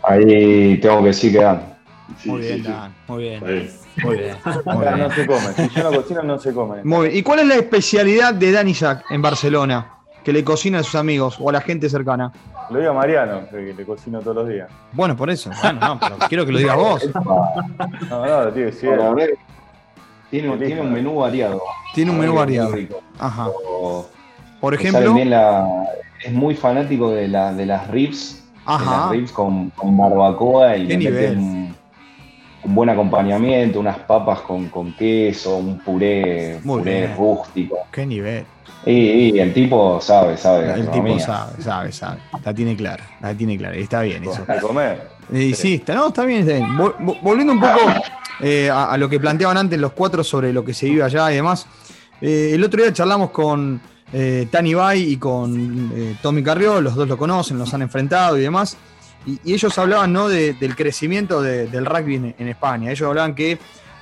Ahí 0.01 0.77
tengo 0.79 0.99
que 1.01 1.07
decir 1.07 1.33
que 1.33 1.39
Dan. 1.43 1.75
Sí, 2.19 2.29
Muy 2.29 2.41
sí, 2.41 2.47
bien, 2.47 2.63
sí. 2.63 2.71
Dan, 2.71 2.95
muy 3.07 3.23
bien. 3.23 3.45
Ahí. 3.45 3.69
Muy 4.01 4.17
bien. 4.17 4.35
Muy 4.65 4.85
Acá 4.85 4.95
bien. 4.95 4.99
no 5.07 5.11
se 5.13 5.25
come. 5.25 5.53
Si 5.55 5.69
yo 5.69 5.83
no 5.91 5.97
cocino, 6.01 6.23
no 6.23 6.39
se 6.39 6.53
come. 6.53 6.83
Muy 6.85 7.07
bien. 7.07 7.17
¿Y 7.19 7.23
cuál 7.23 7.39
es 7.39 7.47
la 7.47 7.55
especialidad 7.55 8.33
de 8.33 8.51
Dan 8.53 8.69
Isaac 8.69 9.03
en 9.09 9.21
Barcelona? 9.21 9.91
Que 10.23 10.31
le 10.33 10.43
cocina 10.43 10.79
a 10.79 10.83
sus 10.83 10.95
amigos 10.95 11.37
o 11.39 11.49
a 11.49 11.53
la 11.53 11.61
gente 11.61 11.89
cercana. 11.89 12.31
Lo 12.71 12.79
diga 12.79 12.93
Mariano, 12.93 13.47
que 13.49 13.73
le 13.73 13.85
cocino 13.85 14.19
todos 14.21 14.35
los 14.37 14.49
días. 14.49 14.69
Bueno, 14.93 15.15
por 15.15 15.29
eso. 15.29 15.51
Bueno, 15.61 15.79
no, 15.79 15.99
pero 15.99 16.17
quiero 16.27 16.45
que 16.45 16.51
lo 16.53 16.57
digas 16.59 16.75
vos. 16.77 17.09
No, 18.09 18.25
no, 18.25 18.25
Para 18.25 18.51
decir. 18.51 18.89
ver, 19.15 19.37
tiene, 20.41 20.57
tiene 20.65 20.81
un 20.81 20.93
menú 20.93 21.15
variado. 21.15 21.61
Tiene 21.93 22.11
un 22.11 22.19
menú 22.19 22.35
variado. 22.35 22.73
Ajá. 23.19 23.47
O- 23.49 24.05
Por 24.59 24.73
ejemplo. 24.73 24.99
salen 24.99 25.15
bien 25.15 25.29
la- 25.29 25.85
es 26.23 26.31
muy 26.33 26.55
fanático 26.55 27.11
de, 27.11 27.27
la, 27.27 27.53
de 27.53 27.65
las 27.65 27.87
ribs. 27.89 28.41
de 28.53 28.61
Ajá. 28.65 28.97
las 29.01 29.09
ribs 29.11 29.31
con, 29.31 29.69
con 29.71 29.95
barbacoa 29.95 30.75
y 30.77 30.87
Qué 30.87 30.97
nivel. 30.97 31.64
Un, 32.65 32.75
buen 32.75 32.89
acompañamiento, 32.89 33.79
unas 33.79 33.99
papas 33.99 34.39
con, 34.41 34.69
con 34.69 34.93
queso, 34.93 35.57
un 35.57 35.79
puré, 35.79 36.59
Muy 36.63 36.79
puré 36.79 36.99
bien. 37.01 37.15
rústico. 37.17 37.77
Qué 37.91 38.05
nivel. 38.05 38.45
Y, 38.85 38.91
y 39.35 39.39
el 39.39 39.53
tipo 39.53 39.99
sabe, 40.01 40.37
sabe. 40.37 40.73
El 40.73 40.89
tipo 40.91 41.17
sabe, 41.19 41.61
sabe, 41.61 41.91
sabe. 41.91 42.19
La 42.43 42.53
tiene 42.53 42.75
clara. 42.75 43.03
La 43.21 43.33
tiene 43.33 43.57
clara. 43.57 43.75
Está 43.75 44.01
bien 44.01 44.23
eso. 44.23 44.45
De 44.45 44.59
comer. 44.61 45.07
Y 45.33 45.53
sí, 45.55 45.75
está, 45.75 45.95
no, 45.95 46.07
está 46.09 46.23
bien, 46.25 46.41
está 46.41 46.53
bien. 46.53 46.77
Vol- 46.77 46.95
vol- 46.99 47.19
Volviendo 47.21 47.53
un 47.53 47.59
poco 47.59 47.79
eh, 48.41 48.69
a, 48.69 48.91
a 48.91 48.97
lo 48.97 49.09
que 49.09 49.19
planteaban 49.19 49.57
antes 49.57 49.79
los 49.79 49.93
cuatro 49.93 50.23
sobre 50.23 50.53
lo 50.53 50.63
que 50.63 50.73
se 50.73 50.85
vive 50.87 51.01
allá 51.03 51.31
y 51.31 51.35
demás. 51.35 51.65
eh, 52.21 52.51
el 52.53 52.63
otro 52.63 52.83
día 52.83 52.93
charlamos 52.93 53.31
con 53.31 53.81
eh, 54.13 54.47
Tani 54.51 54.75
Bay 54.75 55.13
y 55.13 55.17
con 55.17 55.91
eh, 55.95 56.15
Tommy 56.21 56.43
Carrió, 56.43 56.79
los 56.79 56.93
dos 56.93 57.07
lo 57.07 57.17
conocen, 57.17 57.57
los 57.57 57.73
han 57.73 57.81
enfrentado 57.81 58.37
y 58.37 58.41
demás. 58.41 58.77
Y, 59.25 59.39
y 59.43 59.53
ellos 59.53 59.77
hablaban 59.77 60.13
¿no? 60.13 60.27
de- 60.29 60.53
del 60.53 60.75
crecimiento 60.75 61.41
de- 61.41 61.67
del 61.67 61.85
rugby 61.85 62.15
en, 62.15 62.35
en 62.37 62.47
España. 62.47 62.91
Ellos 62.91 63.07
hablaban 63.07 63.33
que 63.35 63.57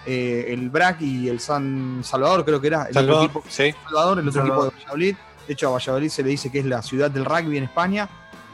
eh, 0.06 0.46
el 0.50 0.70
BRAC 0.70 1.01
y 1.01 1.30
el 1.30 1.39
San 1.39 2.01
Salvador, 2.03 2.44
creo 2.44 2.60
que 2.60 2.68
era 2.68 2.82
el 2.84 2.88
otro 2.89 2.94
Salvador, 3.01 3.24
equipo, 3.25 3.44
sí. 3.48 3.74
Salvador, 3.86 4.20
el 4.20 4.27
otro 4.27 4.42
Salvador. 4.42 4.65
equipo 4.68 4.77
de 4.77 4.84
Valladolid. 4.84 5.15
De 5.48 5.53
hecho, 5.53 5.68
a 5.70 5.72
Valladolid 5.72 6.10
se 6.10 6.24
le 6.24 6.30
dice 6.30 6.51
que 6.51 6.60
es 6.60 6.65
la 6.65 6.82
ciudad 6.82 7.10
del 7.12 7.25
rugby 7.25 7.58
en 7.58 7.63
España. 7.65 8.10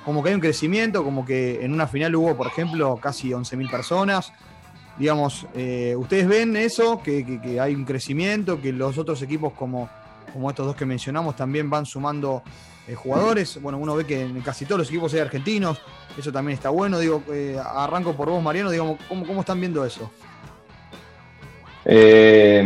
Como 0.05 0.21
que 0.23 0.29
hay 0.29 0.35
un 0.35 0.41
crecimiento, 0.41 1.03
como 1.03 1.25
que 1.25 1.63
en 1.63 1.73
una 1.73 1.87
final 1.87 2.15
hubo, 2.15 2.35
por 2.37 2.47
ejemplo, 2.47 2.97
casi 3.01 3.29
11.000 3.29 3.69
personas. 3.69 4.31
Digamos, 4.97 5.45
eh, 5.55 5.95
¿ustedes 5.97 6.27
ven 6.27 6.55
eso? 6.55 7.01
Que, 7.01 7.25
que- 7.25 7.39
que 7.41 7.59
hay 7.59 7.73
un 7.75 7.85
crecimiento, 7.85 8.61
que 8.61 8.71
los 8.73 8.97
otros 8.97 9.21
equipos 9.21 9.53
como, 9.53 9.89
como 10.33 10.49
estos 10.49 10.65
dos 10.65 10.75
que 10.75 10.85
mencionamos 10.85 11.35
también 11.35 11.69
van 11.69 11.85
sumando 11.85 12.43
eh, 12.89 12.95
jugadores. 12.95 13.61
Bueno, 13.61 13.77
uno 13.77 13.95
ve 13.95 14.05
que 14.05 14.21
en 14.21 14.41
casi 14.41 14.65
todos 14.65 14.79
los 14.79 14.89
equipos 14.89 15.13
hay 15.13 15.19
argentinos, 15.19 15.79
eso 16.17 16.31
también 16.31 16.55
está 16.55 16.69
bueno. 16.69 16.97
Digo, 16.97 17.21
eh, 17.31 17.57
arranco 17.63 18.13
por 18.13 18.29
vos, 18.29 18.41
Mariano, 18.41 18.71
digamos, 18.71 18.97
¿cómo, 19.07 19.25
¿cómo 19.25 19.41
están 19.41 19.59
viendo 19.59 19.85
eso? 19.85 20.09
Eh, 21.85 22.63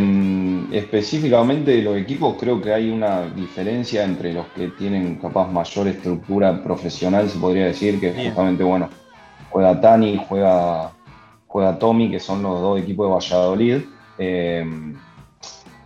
específicamente 0.71 1.71
de 1.71 1.81
los 1.81 1.97
equipos, 1.97 2.35
creo 2.39 2.61
que 2.61 2.73
hay 2.73 2.89
una 2.89 3.29
diferencia 3.29 4.03
entre 4.03 4.33
los 4.33 4.47
que 4.47 4.69
tienen 4.69 5.15
capaz 5.15 5.51
mayor 5.51 5.87
estructura 5.87 6.63
profesional, 6.63 7.29
se 7.29 7.37
podría 7.37 7.65
decir, 7.65 7.99
que 7.99 8.11
Bien. 8.11 8.27
justamente, 8.27 8.63
bueno, 8.63 8.89
juega 9.49 9.79
Tani, 9.79 10.19
juega, 10.27 10.91
juega 11.47 11.77
Tommy, 11.77 12.09
que 12.09 12.19
son 12.19 12.41
los 12.41 12.59
dos 12.59 12.79
equipos 12.81 13.07
de 13.07 13.13
Valladolid. 13.13 13.81
Eh, 14.17 14.65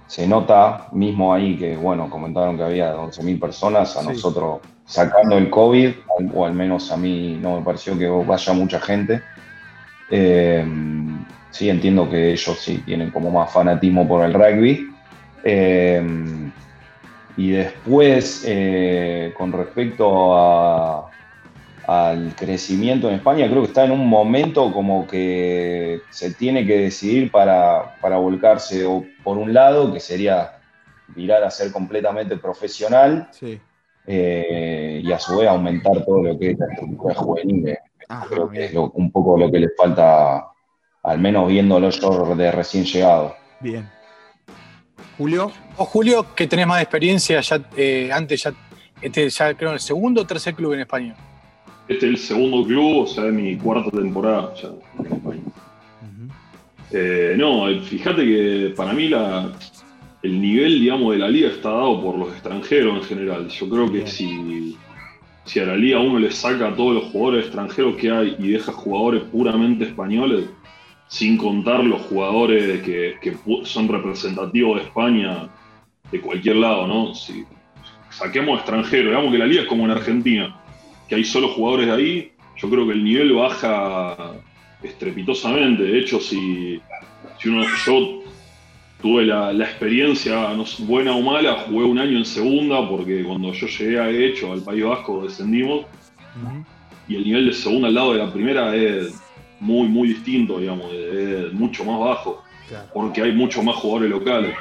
se 0.07 0.25
nota 0.25 0.87
mismo 0.93 1.33
ahí 1.33 1.57
que, 1.57 1.75
bueno, 1.75 2.09
comentaron 2.09 2.57
que 2.57 2.63
había 2.63 2.95
11.000 2.95 3.39
personas, 3.39 3.95
a 3.97 4.01
Sí. 4.01 4.07
nosotros 4.09 4.59
sacando 4.85 5.37
el 5.37 5.49
COVID, 5.49 5.91
o 6.33 6.45
al 6.45 6.53
menos 6.53 6.91
a 6.91 6.97
mí 6.97 7.37
no 7.41 7.57
me 7.59 7.65
pareció 7.65 7.97
que 7.97 8.07
vaya 8.07 8.53
mucha 8.53 8.79
gente. 8.79 9.21
Eh, 10.09 10.65
sí, 11.51 11.69
entiendo 11.69 12.09
que 12.09 12.31
ellos 12.31 12.57
sí 12.59 12.77
tienen 12.85 13.11
como 13.11 13.29
más 13.29 13.51
fanatismo 13.51 14.07
por 14.07 14.23
el 14.23 14.33
rugby. 14.33 14.87
Eh, 15.43 16.01
y 17.35 17.51
después, 17.51 18.43
eh, 18.47 19.33
con 19.37 19.51
respecto 19.51 20.35
a- 20.37 21.11
al 21.87 22.35
crecimiento 22.35 23.07
en 23.07 23.15
España, 23.15 23.47
creo 23.49 23.61
que 23.61 23.69
está 23.69 23.85
en 23.85 23.91
un 23.91 24.05
momento 24.07 24.71
como 24.73 25.07
que 25.07 26.01
se 26.09 26.33
tiene 26.33 26.65
que 26.67 26.77
decidir 26.79 27.31
para, 27.31 27.95
para 28.01 28.17
volcarse 28.17 28.85
o 28.85 29.05
por 29.23 29.37
un 29.37 29.53
lado, 29.53 29.93
que 29.93 30.01
sería 30.01 30.59
virar 31.15 31.43
a 31.45 31.49
ser 31.49 31.71
completamente 31.71 32.35
profesional 32.37 33.29
Sí. 33.31 33.57
eh, 34.05 35.01
y 35.03 35.11
a 35.13 35.17
su 35.19 35.37
vez 35.37 35.47
aumentar 35.47 36.03
todo 36.05 36.21
lo 36.23 36.37
que 36.37 36.51
es 36.51 36.59
la 36.59 36.65
estructura 36.73 37.15
juvenil. 37.15 37.77
Ah, 38.09 38.25
Creo 38.29 38.47
que 38.49 38.57
bien. 38.57 38.63
es 38.65 38.73
lo- 38.73 38.91
un 38.91 39.09
poco 39.11 39.37
lo 39.37 39.49
que 39.49 39.59
les 39.59 39.71
falta, 39.77 40.45
al 41.03 41.19
menos 41.19 41.47
viéndolo 41.47 41.89
yo 41.89 42.35
de 42.35 42.51
recién 42.51 42.83
llegado. 42.83 43.33
bien. 43.61 43.89
Julio, 45.17 45.51
Vos, 45.77 45.87
Julio, 45.87 46.35
que 46.35 46.47
tenés 46.47 46.67
más 46.67 46.81
experiencia, 46.81 47.39
ya 47.41 47.59
eh, 47.75 48.09
antes 48.13 48.43
ya, 48.43 48.53
este 49.01 49.29
ya 49.29 49.53
creo 49.55 49.71
el 49.73 49.79
segundo 49.79 50.21
o 50.21 50.27
tercer 50.27 50.53
club 50.53 50.73
en 50.73 50.81
España. 50.81 51.15
Este 51.87 52.05
es 52.05 52.11
el 52.11 52.17
segundo 52.17 52.65
club, 52.65 53.03
o 53.03 53.07
sea, 53.07 53.27
es 53.27 53.33
mi 53.33 53.55
cuarta 53.55 53.89
temporada 53.91 54.53
ya 54.55 54.69
en 54.99 55.13
España. 55.13 55.41
Eh, 56.91 57.35
no, 57.37 57.69
eh, 57.69 57.79
fíjate 57.81 58.25
que 58.25 58.73
para 58.75 58.93
mí 58.93 59.09
la, 59.09 59.51
el 60.23 60.41
nivel, 60.41 60.79
digamos, 60.79 61.13
de 61.13 61.19
la 61.19 61.29
liga 61.29 61.49
está 61.49 61.69
dado 61.69 62.01
por 62.01 62.17
los 62.17 62.29
extranjeros 62.29 62.97
en 62.97 63.03
general. 63.03 63.47
Yo 63.47 63.69
creo 63.69 63.91
que 63.91 64.07
si, 64.07 64.77
si 65.45 65.59
a 65.59 65.65
la 65.65 65.77
liga 65.77 65.99
uno 65.99 66.19
le 66.19 66.31
saca 66.31 66.69
a 66.69 66.75
todos 66.75 66.95
los 66.95 67.03
jugadores 67.05 67.45
extranjeros 67.45 67.95
que 67.95 68.11
hay 68.11 68.35
y 68.39 68.49
deja 68.49 68.71
jugadores 68.71 69.23
puramente 69.23 69.85
españoles, 69.85 70.45
sin 71.07 71.37
contar 71.37 71.83
los 71.85 72.01
jugadores 72.01 72.81
que, 72.83 73.15
que 73.21 73.37
son 73.63 73.87
representativos 73.87 74.77
de 74.77 74.83
España 74.87 75.47
de 76.11 76.19
cualquier 76.19 76.57
lado, 76.57 76.85
¿no? 76.87 77.13
Si 77.15 77.45
saquemos 78.09 78.59
extranjeros, 78.59 79.11
digamos 79.11 79.31
que 79.31 79.37
la 79.37 79.45
liga 79.45 79.61
es 79.61 79.67
como 79.67 79.85
en 79.85 79.91
Argentina, 79.91 80.55
que 81.07 81.15
hay 81.15 81.23
solo 81.23 81.49
jugadores 81.49 81.87
de 81.87 81.93
ahí, 81.93 82.31
yo 82.57 82.69
creo 82.69 82.85
que 82.87 82.93
el 82.93 83.03
nivel 83.03 83.33
baja 83.33 84.33
estrepitosamente. 84.83 85.83
De 85.83 85.99
hecho, 85.99 86.19
si, 86.19 86.81
si 87.39 87.49
uno, 87.49 87.65
yo 87.85 88.23
tuve 89.01 89.25
la, 89.25 89.53
la 89.53 89.65
experiencia, 89.65 90.53
no 90.55 90.65
sé, 90.65 90.83
buena 90.83 91.13
o 91.15 91.21
mala, 91.21 91.65
jugué 91.67 91.85
un 91.85 91.99
año 91.99 92.17
en 92.17 92.25
segunda, 92.25 92.87
porque 92.89 93.23
cuando 93.23 93.53
yo 93.53 93.67
llegué 93.67 93.99
a 93.99 94.09
hecho 94.09 94.51
al 94.53 94.61
País 94.61 94.83
Vasco 94.83 95.23
descendimos, 95.23 95.85
y 97.07 97.15
el 97.15 97.23
nivel 97.23 97.45
de 97.47 97.53
segunda 97.53 97.87
al 97.87 97.93
lado 97.95 98.13
de 98.13 98.19
la 98.19 98.31
primera 98.33 98.75
es 98.75 99.19
muy, 99.59 99.87
muy 99.87 100.09
distinto, 100.09 100.59
digamos, 100.59 100.91
es 100.93 101.53
mucho 101.53 101.83
más 101.85 101.99
bajo, 101.99 102.43
Claro. 102.67 102.89
porque 102.93 103.21
hay 103.21 103.31
muchos 103.31 103.63
más 103.63 103.75
jugadores 103.77 104.09
locales. 104.09 104.53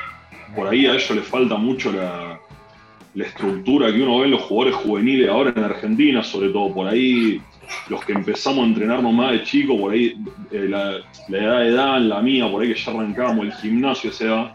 Por 0.55 0.69
ahí 0.69 0.87
a 0.87 0.93
ellos 0.95 1.11
les 1.11 1.25
falta 1.27 1.57
mucho 1.57 1.91
la, 1.91 2.39
la 3.17 3.25
estructura 3.25 3.93
que 3.93 4.01
uno 4.03 4.19
ve 4.19 4.27
en 4.27 4.31
los 4.33 4.43
jugadores 4.43 4.77
juveniles 4.77 5.29
ahora 5.29 5.53
en 5.57 5.65
Argentina, 5.65 6.23
sobre 6.23 6.51
todo 6.51 6.73
por 6.73 6.87
ahí 6.87 7.41
los 7.89 8.05
que 8.05 8.13
empezamos 8.13 8.61
a 8.65 8.67
entrenarnos 8.69 9.13
más 9.13 9.33
de 9.33 9.43
chico, 9.43 9.77
por 9.77 9.93
ahí 9.93 10.15
eh, 10.53 10.67
la, 10.69 10.99
la 11.29 11.39
edad 11.39 11.61
de 11.61 11.71
Dan, 11.73 12.09
la 12.09 12.21
mía, 12.21 12.49
por 12.51 12.63
ahí 12.63 12.73
que 12.73 12.79
ya 12.79 12.93
arrancábamos 12.93 13.47
el 13.47 13.53
gimnasio, 13.55 14.11
o 14.11 14.13
sea, 14.13 14.55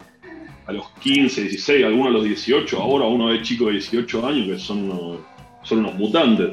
a 0.68 0.72
los 0.72 0.88
15, 1.02 1.42
16, 1.42 1.86
algunos 1.86 2.08
a 2.08 2.12
los 2.12 2.24
18, 2.24 2.80
ahora 2.80 3.06
uno 3.06 3.26
ve 3.26 3.42
chicos 3.42 3.68
de 3.68 3.74
18 3.74 4.26
años 4.28 4.48
que 4.48 4.60
son 4.60 4.84
unos, 4.92 5.18
son 5.64 5.80
unos 5.80 5.96
mutantes, 5.96 6.52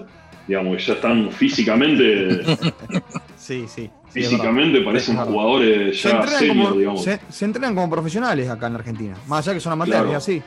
digamos, 0.48 0.76
que 0.78 0.82
ya 0.82 0.92
están 0.94 1.30
físicamente, 1.30 2.40
Sí, 3.36 3.64
sí. 3.68 3.88
físicamente 4.10 4.80
parecen 4.80 5.16
jugadores 5.16 6.00
Se 6.00 6.08
ya 6.08 6.20
como, 6.48 6.72
digamos. 6.72 7.04
se, 7.04 7.20
se 7.28 7.44
entrenan 7.44 7.74
como 7.74 7.88
profesionales 7.90 8.48
acá 8.48 8.66
en 8.66 8.74
Argentina. 8.76 9.14
Más 9.26 9.46
allá 9.46 9.54
que 9.54 9.60
son 9.60 9.74
amateurs, 9.74 10.02
Claro. 10.02 10.16
así. 10.16 10.42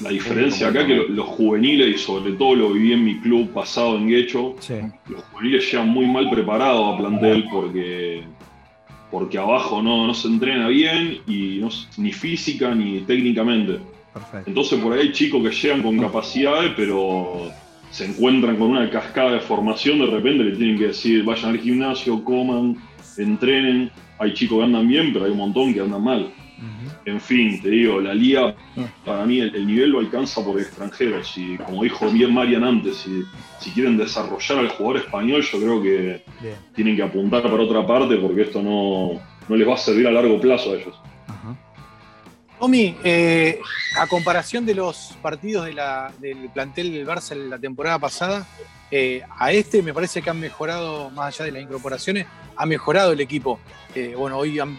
La 0.00 0.10
diferencia 0.10 0.68
acá 0.68 0.80
es 0.82 0.86
que 0.86 0.94
lo- 0.94 1.08
los 1.08 1.26
juveniles, 1.26 1.94
y 1.94 1.98
sobre 1.98 2.32
todo 2.32 2.54
lo 2.54 2.72
viví 2.72 2.92
en 2.92 3.04
mi 3.04 3.18
club 3.18 3.50
pasado 3.52 3.96
en 3.96 4.08
Guecho, 4.08 4.54
Sí. 4.60 4.74
los 5.08 5.22
juveniles 5.24 5.70
llegan 5.72 5.88
muy 5.88 6.06
mal 6.06 6.30
preparados 6.30 6.94
a 6.94 6.98
plantel 6.98 7.44
porque, 7.50 8.22
porque 9.10 9.38
abajo 9.38 9.82
no, 9.82 10.06
no 10.06 10.14
se 10.14 10.28
entrena 10.28 10.68
bien, 10.68 11.18
y 11.26 11.58
no, 11.60 11.68
ni 11.96 12.12
física 12.12 12.74
ni 12.74 13.00
técnicamente. 13.00 13.78
Perfecto. 14.14 14.44
Entonces 14.48 14.78
por 14.80 14.92
ahí 14.92 15.00
hay 15.08 15.12
chicos 15.12 15.42
que 15.42 15.50
llegan 15.54 15.82
con 15.82 15.98
capacidades, 15.98 16.72
pero 16.76 17.50
se 17.90 18.04
encuentran 18.06 18.56
con 18.56 18.70
una 18.70 18.88
cascada 18.90 19.32
de 19.32 19.40
formación, 19.40 19.98
de 19.98 20.06
repente 20.06 20.44
le 20.44 20.56
tienen 20.56 20.78
que 20.78 20.88
decir, 20.88 21.24
vayan 21.24 21.50
al 21.50 21.58
gimnasio, 21.58 22.22
coman, 22.22 22.76
entrenen. 23.16 23.90
Hay 24.20 24.32
chicos 24.34 24.58
que 24.58 24.64
andan 24.64 24.86
bien, 24.86 25.12
pero 25.12 25.24
hay 25.24 25.30
un 25.32 25.38
montón 25.38 25.72
que 25.74 25.80
andan 25.80 26.02
mal. 26.04 26.30
En 27.04 27.20
fin, 27.20 27.60
te 27.62 27.70
digo, 27.70 28.00
la 28.00 28.12
liga, 28.14 28.54
para 29.04 29.24
mí, 29.24 29.40
el, 29.40 29.54
el 29.54 29.66
nivel 29.66 29.90
lo 29.90 30.00
alcanza 30.00 30.44
por 30.44 30.60
extranjeros. 30.60 31.32
Y 31.36 31.56
como 31.58 31.82
dijo 31.84 32.10
bien 32.10 32.34
Marian 32.34 32.64
antes, 32.64 32.96
si, 32.98 33.22
si 33.60 33.70
quieren 33.70 33.96
desarrollar 33.96 34.58
al 34.58 34.68
jugador 34.68 34.98
español, 34.98 35.42
yo 35.42 35.58
creo 35.60 35.82
que 35.82 36.24
Bien. 36.40 36.56
tienen 36.74 36.96
que 36.96 37.02
apuntar 37.02 37.42
para 37.42 37.54
otra 37.62 37.86
parte 37.86 38.16
porque 38.16 38.42
esto 38.42 38.60
no, 38.62 39.20
no 39.48 39.56
les 39.56 39.66
va 39.68 39.74
a 39.74 39.78
servir 39.78 40.06
a 40.08 40.10
largo 40.10 40.40
plazo 40.40 40.72
a 40.72 40.76
ellos. 40.76 40.94
Tommy, 42.58 42.96
eh, 43.04 43.60
a 43.96 44.06
comparación 44.08 44.66
de 44.66 44.74
los 44.74 45.16
partidos 45.22 45.66
de 45.66 45.74
la- 45.74 46.12
del 46.18 46.48
plantel 46.52 46.92
del 46.92 47.06
Barça 47.06 47.32
en 47.32 47.50
la 47.50 47.58
temporada 47.58 48.00
pasada, 48.00 48.46
eh, 48.90 49.22
a 49.38 49.52
este 49.52 49.80
me 49.80 49.94
parece 49.94 50.20
que 50.22 50.30
han 50.30 50.40
mejorado, 50.40 51.08
más 51.10 51.34
allá 51.36 51.44
de 51.44 51.52
las 51.52 51.62
incorporaciones, 51.62 52.26
ha 52.56 52.66
mejorado 52.66 53.12
el 53.12 53.20
equipo. 53.20 53.60
Eh, 53.94 54.14
bueno, 54.18 54.38
hoy 54.38 54.58
han- 54.58 54.76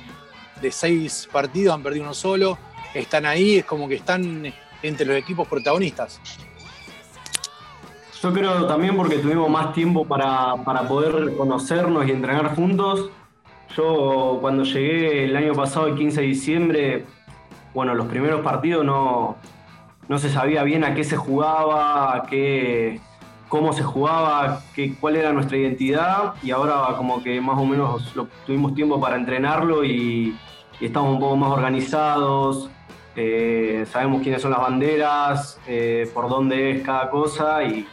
de 0.61 0.71
seis 0.71 1.27
partidos 1.31 1.75
han 1.75 1.83
perdido 1.83 2.05
uno 2.05 2.13
solo, 2.13 2.57
están 2.93 3.25
ahí, 3.25 3.57
es 3.57 3.65
como 3.65 3.87
que 3.87 3.95
están 3.95 4.53
entre 4.81 5.05
los 5.05 5.17
equipos 5.17 5.47
protagonistas. 5.47 6.19
Yo 8.21 8.33
creo 8.33 8.67
también 8.67 8.97
porque 8.97 9.17
tuvimos 9.17 9.49
más 9.49 9.73
tiempo 9.73 10.05
para, 10.05 10.55
para 10.65 10.87
poder 10.87 11.35
conocernos 11.37 12.05
y 12.07 12.11
entrenar 12.11 12.53
juntos. 12.55 13.09
Yo 13.77 14.39
cuando 14.41 14.63
llegué 14.63 15.25
el 15.25 15.35
año 15.35 15.53
pasado, 15.53 15.87
el 15.87 15.95
15 15.95 16.21
de 16.21 16.27
diciembre, 16.27 17.05
bueno, 17.73 17.93
los 17.95 18.07
primeros 18.07 18.41
partidos 18.41 18.83
no, 18.83 19.37
no 20.09 20.19
se 20.19 20.29
sabía 20.29 20.63
bien 20.63 20.83
a 20.83 20.95
qué 20.95 21.05
se 21.05 21.15
jugaba, 21.15 22.25
qué, 22.29 22.99
cómo 23.47 23.71
se 23.71 23.83
jugaba, 23.83 24.63
qué, 24.75 24.95
cuál 24.99 25.15
era 25.15 25.31
nuestra 25.31 25.57
identidad 25.57 26.33
y 26.43 26.51
ahora 26.51 26.95
como 26.97 27.23
que 27.23 27.39
más 27.39 27.57
o 27.57 27.65
menos 27.65 28.13
tuvimos 28.45 28.75
tiempo 28.75 28.99
para 28.99 29.15
entrenarlo 29.15 29.85
y, 29.85 30.35
y 30.79 30.85
estamos 30.85 31.13
un 31.13 31.19
poco 31.19 31.35
más 31.35 31.51
organizados, 31.51 32.69
eh, 33.15 33.85
sabemos 33.91 34.21
quiénes 34.21 34.41
son 34.41 34.51
las 34.51 34.61
banderas, 34.61 35.59
eh, 35.67 36.09
por 36.13 36.29
dónde 36.29 36.71
es 36.71 36.83
cada 36.83 37.09
cosa 37.09 37.63
y 37.63 37.87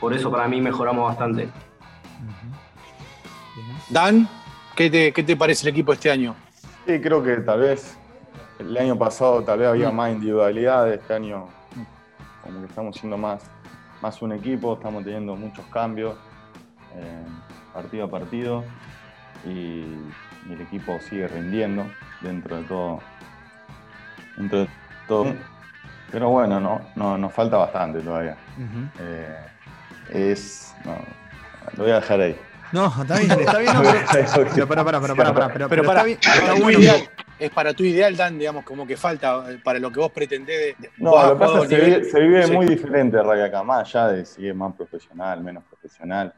por 0.00 0.12
eso 0.14 0.30
para 0.30 0.46
mí 0.48 0.60
mejoramos 0.60 1.04
bastante. 1.08 1.48
Dan, 3.88 4.28
¿qué 4.74 4.88
te, 4.90 5.12
qué 5.12 5.22
te 5.22 5.36
parece 5.36 5.66
el 5.68 5.72
equipo 5.72 5.92
este 5.92 6.10
año? 6.10 6.34
Sí, 6.86 7.00
creo 7.00 7.22
que 7.22 7.36
tal 7.38 7.60
vez 7.60 7.96
el 8.58 8.76
año 8.76 8.96
pasado 8.96 9.42
tal 9.42 9.58
vez 9.58 9.68
había 9.68 9.90
Mm. 9.90 9.96
más 9.96 10.12
individualidades, 10.12 11.00
este 11.00 11.14
año 11.14 11.48
como 12.42 12.60
que 12.60 12.66
estamos 12.66 12.96
siendo 12.96 13.16
más, 13.16 13.42
más 14.00 14.20
un 14.22 14.32
equipo, 14.32 14.74
estamos 14.74 15.04
teniendo 15.04 15.36
muchos 15.36 15.64
cambios 15.66 16.16
eh, 16.96 17.24
partido 17.72 18.04
a 18.04 18.10
partido 18.10 18.64
y, 19.46 19.84
y 20.48 20.52
el 20.52 20.60
equipo 20.60 20.98
sigue 21.00 21.28
rindiendo 21.28 21.86
dentro 22.20 22.56
de 22.56 22.62
todo. 22.64 23.00
Dentro 24.36 24.58
de 24.60 24.68
todo. 25.08 25.34
Pero 26.10 26.28
bueno, 26.30 26.60
no, 26.60 26.80
no, 26.96 27.16
nos 27.16 27.32
falta 27.32 27.56
bastante 27.56 28.00
todavía. 28.00 28.36
Eh, 29.00 29.36
es. 30.10 30.74
no, 30.84 30.96
lo 31.76 31.84
voy 31.84 31.92
a 31.92 31.96
dejar 31.96 32.20
ahí. 32.20 32.38
No, 32.72 32.86
está 32.86 33.18
bien, 33.18 33.30
está 33.30 33.58
bien. 33.58 33.74
No, 33.74 33.82
pero, 34.66 34.66
pero 34.66 34.86
pará, 34.86 35.00
pará, 35.34 35.52
pero, 35.52 35.52
Pero 35.52 35.68
pero 35.68 35.84
para, 35.84 36.08
está 36.08 36.52
bien, 36.54 36.62
tu 36.62 36.70
ideal, 36.70 37.00
es 37.38 37.50
para 37.50 37.74
tu 37.74 37.84
ideal, 37.84 38.16
Dan, 38.16 38.38
digamos, 38.38 38.64
como 38.64 38.86
que 38.86 38.96
falta 38.96 39.44
eh, 39.50 39.58
para 39.62 39.78
lo 39.78 39.90
que 39.90 40.00
vos 40.00 40.10
pretendés. 40.10 40.78
de- 40.78 40.90
No, 40.96 41.10
vos 41.10 41.26
lo 41.26 41.32
que 41.34 41.38
pasa 41.38 41.58
es 41.62 41.68
que 41.68 41.76
se 41.76 41.84
vive, 41.84 42.04
se 42.04 42.20
vive 42.20 42.42
sí. 42.46 42.52
muy 42.52 42.66
diferente 42.66 43.22
rugby 43.22 43.40
acá, 43.42 43.62
más 43.62 43.88
allá 43.94 44.08
de 44.08 44.24
si 44.24 44.48
es 44.48 44.54
más 44.54 44.74
profesional, 44.74 45.42
menos 45.42 45.64
profesional. 45.64 46.34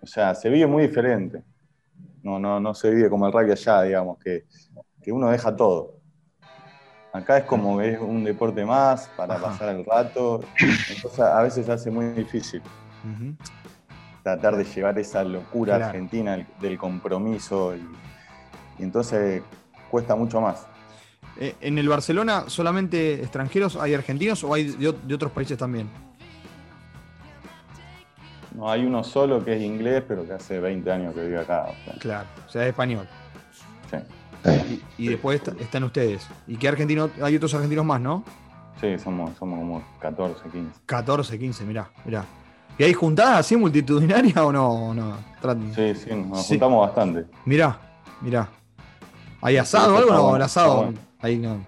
O 0.00 0.06
sea, 0.06 0.34
se 0.34 0.48
vive 0.48 0.66
muy 0.66 0.82
diferente. 0.86 1.42
No, 2.24 2.38
no, 2.38 2.58
no 2.58 2.74
se 2.74 2.90
vive 2.90 3.10
como 3.10 3.26
el 3.26 3.32
rugby 3.32 3.52
allá, 3.52 3.82
digamos, 3.82 4.18
que, 4.18 4.46
que 5.02 5.12
uno 5.12 5.28
deja 5.30 5.54
todo. 5.54 6.00
Acá 7.12 7.36
es 7.36 7.44
como 7.44 7.80
es 7.82 8.00
un 8.00 8.24
deporte 8.24 8.64
más 8.64 9.08
para 9.14 9.34
Ajá. 9.34 9.44
pasar 9.50 9.68
el 9.76 9.84
rato. 9.84 10.40
Entonces 10.88 11.20
a 11.20 11.42
veces 11.42 11.68
hace 11.68 11.90
muy 11.90 12.06
difícil 12.06 12.62
tratar 14.22 14.56
de 14.56 14.64
llevar 14.64 14.98
esa 14.98 15.22
locura 15.22 15.76
Claro. 15.76 15.84
argentina 15.90 16.44
del- 16.60 16.78
compromiso 16.78 17.76
y, 17.76 17.86
y 18.78 18.82
entonces 18.82 19.42
cuesta 19.90 20.16
mucho 20.16 20.40
más. 20.40 20.66
Eh, 21.38 21.54
¿En 21.60 21.76
el 21.78 21.88
Barcelona 21.88 22.44
solamente 22.46 23.14
extranjeros 23.22 23.76
hay 23.76 23.92
argentinos 23.92 24.42
o 24.44 24.54
hay 24.54 24.64
de 24.74 25.14
otros 25.14 25.30
países 25.30 25.58
también? 25.58 25.88
No 28.54 28.70
hay 28.70 28.84
uno 28.86 29.02
solo 29.04 29.44
que 29.44 29.56
es 29.56 29.62
inglés, 29.62 30.02
pero 30.06 30.24
que 30.26 30.32
hace 30.32 30.60
20 30.60 30.90
años 30.90 31.14
que 31.14 31.22
vive 31.22 31.40
acá. 31.40 31.66
o 31.68 31.84
sea, 31.84 31.94
Claro, 31.98 32.28
o 32.46 32.48
sea, 32.48 32.62
es 32.62 32.68
español. 32.68 33.06
sí. 33.90 33.96
Y, 34.98 35.04
y 35.06 35.08
después 35.08 35.40
está- 35.40 35.60
están 35.62 35.84
ustedes. 35.84 36.26
¿Y 36.46 36.56
qué 36.56 36.68
argentino? 36.68 37.08
Hay 37.22 37.34
otros 37.36 37.52
argentinos 37.54 37.84
más, 37.84 38.00
¿no? 38.00 38.22
Sí, 38.80 38.98
somos, 38.98 39.36
somos 39.38 39.58
como 39.58 39.82
14, 40.00 40.42
15. 40.50 40.80
14, 40.86 41.38
15, 41.38 41.64
mirá, 41.64 41.88
mirá. 42.04 42.24
¿Y 42.76 42.84
hay 42.84 42.92
juntadas 42.92 43.38
así 43.40 43.56
multitudinarias 43.56 44.36
o 44.36 44.52
no? 44.52 44.92
no? 44.94 45.16
Sí, 45.74 45.94
sí, 45.94 46.10
nos 46.14 46.42
Sí. 46.42 46.54
juntamos 46.54 46.86
bastante. 46.86 47.24
Mirá, 47.44 47.78
mirá. 48.20 48.48
¿Hay 49.40 49.56
asado 49.56 49.94
o 49.94 49.98
algo? 49.98 50.12
No, 50.12 50.36
el 50.36 50.42
asado. 50.42 50.76
bueno. 50.84 50.98
Ahí 51.20 51.38
no. 51.38 51.64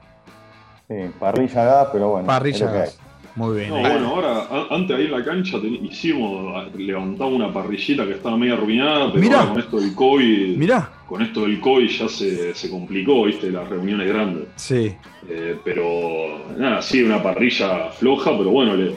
Sí, 0.89 0.95
parrilla 1.19 1.65
gas, 1.65 1.89
pero 1.93 2.09
bueno. 2.11 2.27
Parrilla. 2.27 2.71
hay. 2.83 2.91
Muy 3.37 3.59
bien. 3.59 3.69
No, 3.71 3.77
ahí. 3.77 3.83
bueno, 3.83 4.07
ahora, 4.09 4.67
antes 4.71 4.97
ahí 4.97 5.05
en 5.05 5.13
la 5.13 5.25
cancha 5.25 5.61
ten- 5.61 5.85
hicimos, 5.85 6.73
levantamos 6.77 7.35
una 7.35 7.53
parrillita 7.53 8.05
que 8.07 8.13
estaba 8.13 8.37
media 8.37 8.55
arruinada, 8.55 9.13
pero 9.13 9.23
Mirá. 9.25 9.41
ahora 9.41 9.51
con 9.53 9.61
esto 9.61 9.81
del 9.81 9.95
COVID, 9.95 10.57
Mirá. 10.57 10.91
con 11.07 11.23
esto 11.23 11.43
del 11.43 11.61
COVID 11.61 11.89
ya 11.89 12.09
se, 12.09 12.55
se 12.55 12.71
complicó, 12.71 13.25
viste, 13.25 13.51
las 13.51 13.69
reuniones 13.69 14.09
grandes. 14.09 14.45
Sí. 14.57 14.95
Eh, 15.29 15.59
pero 15.65 16.47
nada, 16.57 16.81
sí, 16.81 17.03
una 17.03 17.23
parrilla 17.23 17.91
floja, 17.91 18.31
pero 18.39 18.51
bueno, 18.51 18.75
le, 18.75 18.93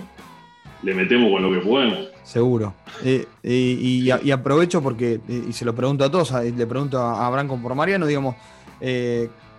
le 0.84 0.93
metemos 0.93 1.32
con 1.32 1.41
lo 1.43 1.52
que 1.52 1.65
podemos. 1.67 2.08
Seguro. 2.23 2.73
Eh, 3.04 3.25
eh, 3.43 3.78
y, 3.80 4.08
y 4.23 4.32
aprovecho 4.32 4.82
porque, 4.82 5.19
y 5.28 5.52
se 5.52 5.65
lo 5.65 5.73
pregunto 5.75 6.06
a 6.06 6.12
todos, 6.12 6.32
le 6.32 6.65
pregunto 6.67 7.02
a, 7.02 7.30
Branco 7.30 7.58
por 7.62 7.73
Mariano, 7.75 8.06
digamos, 8.06 8.36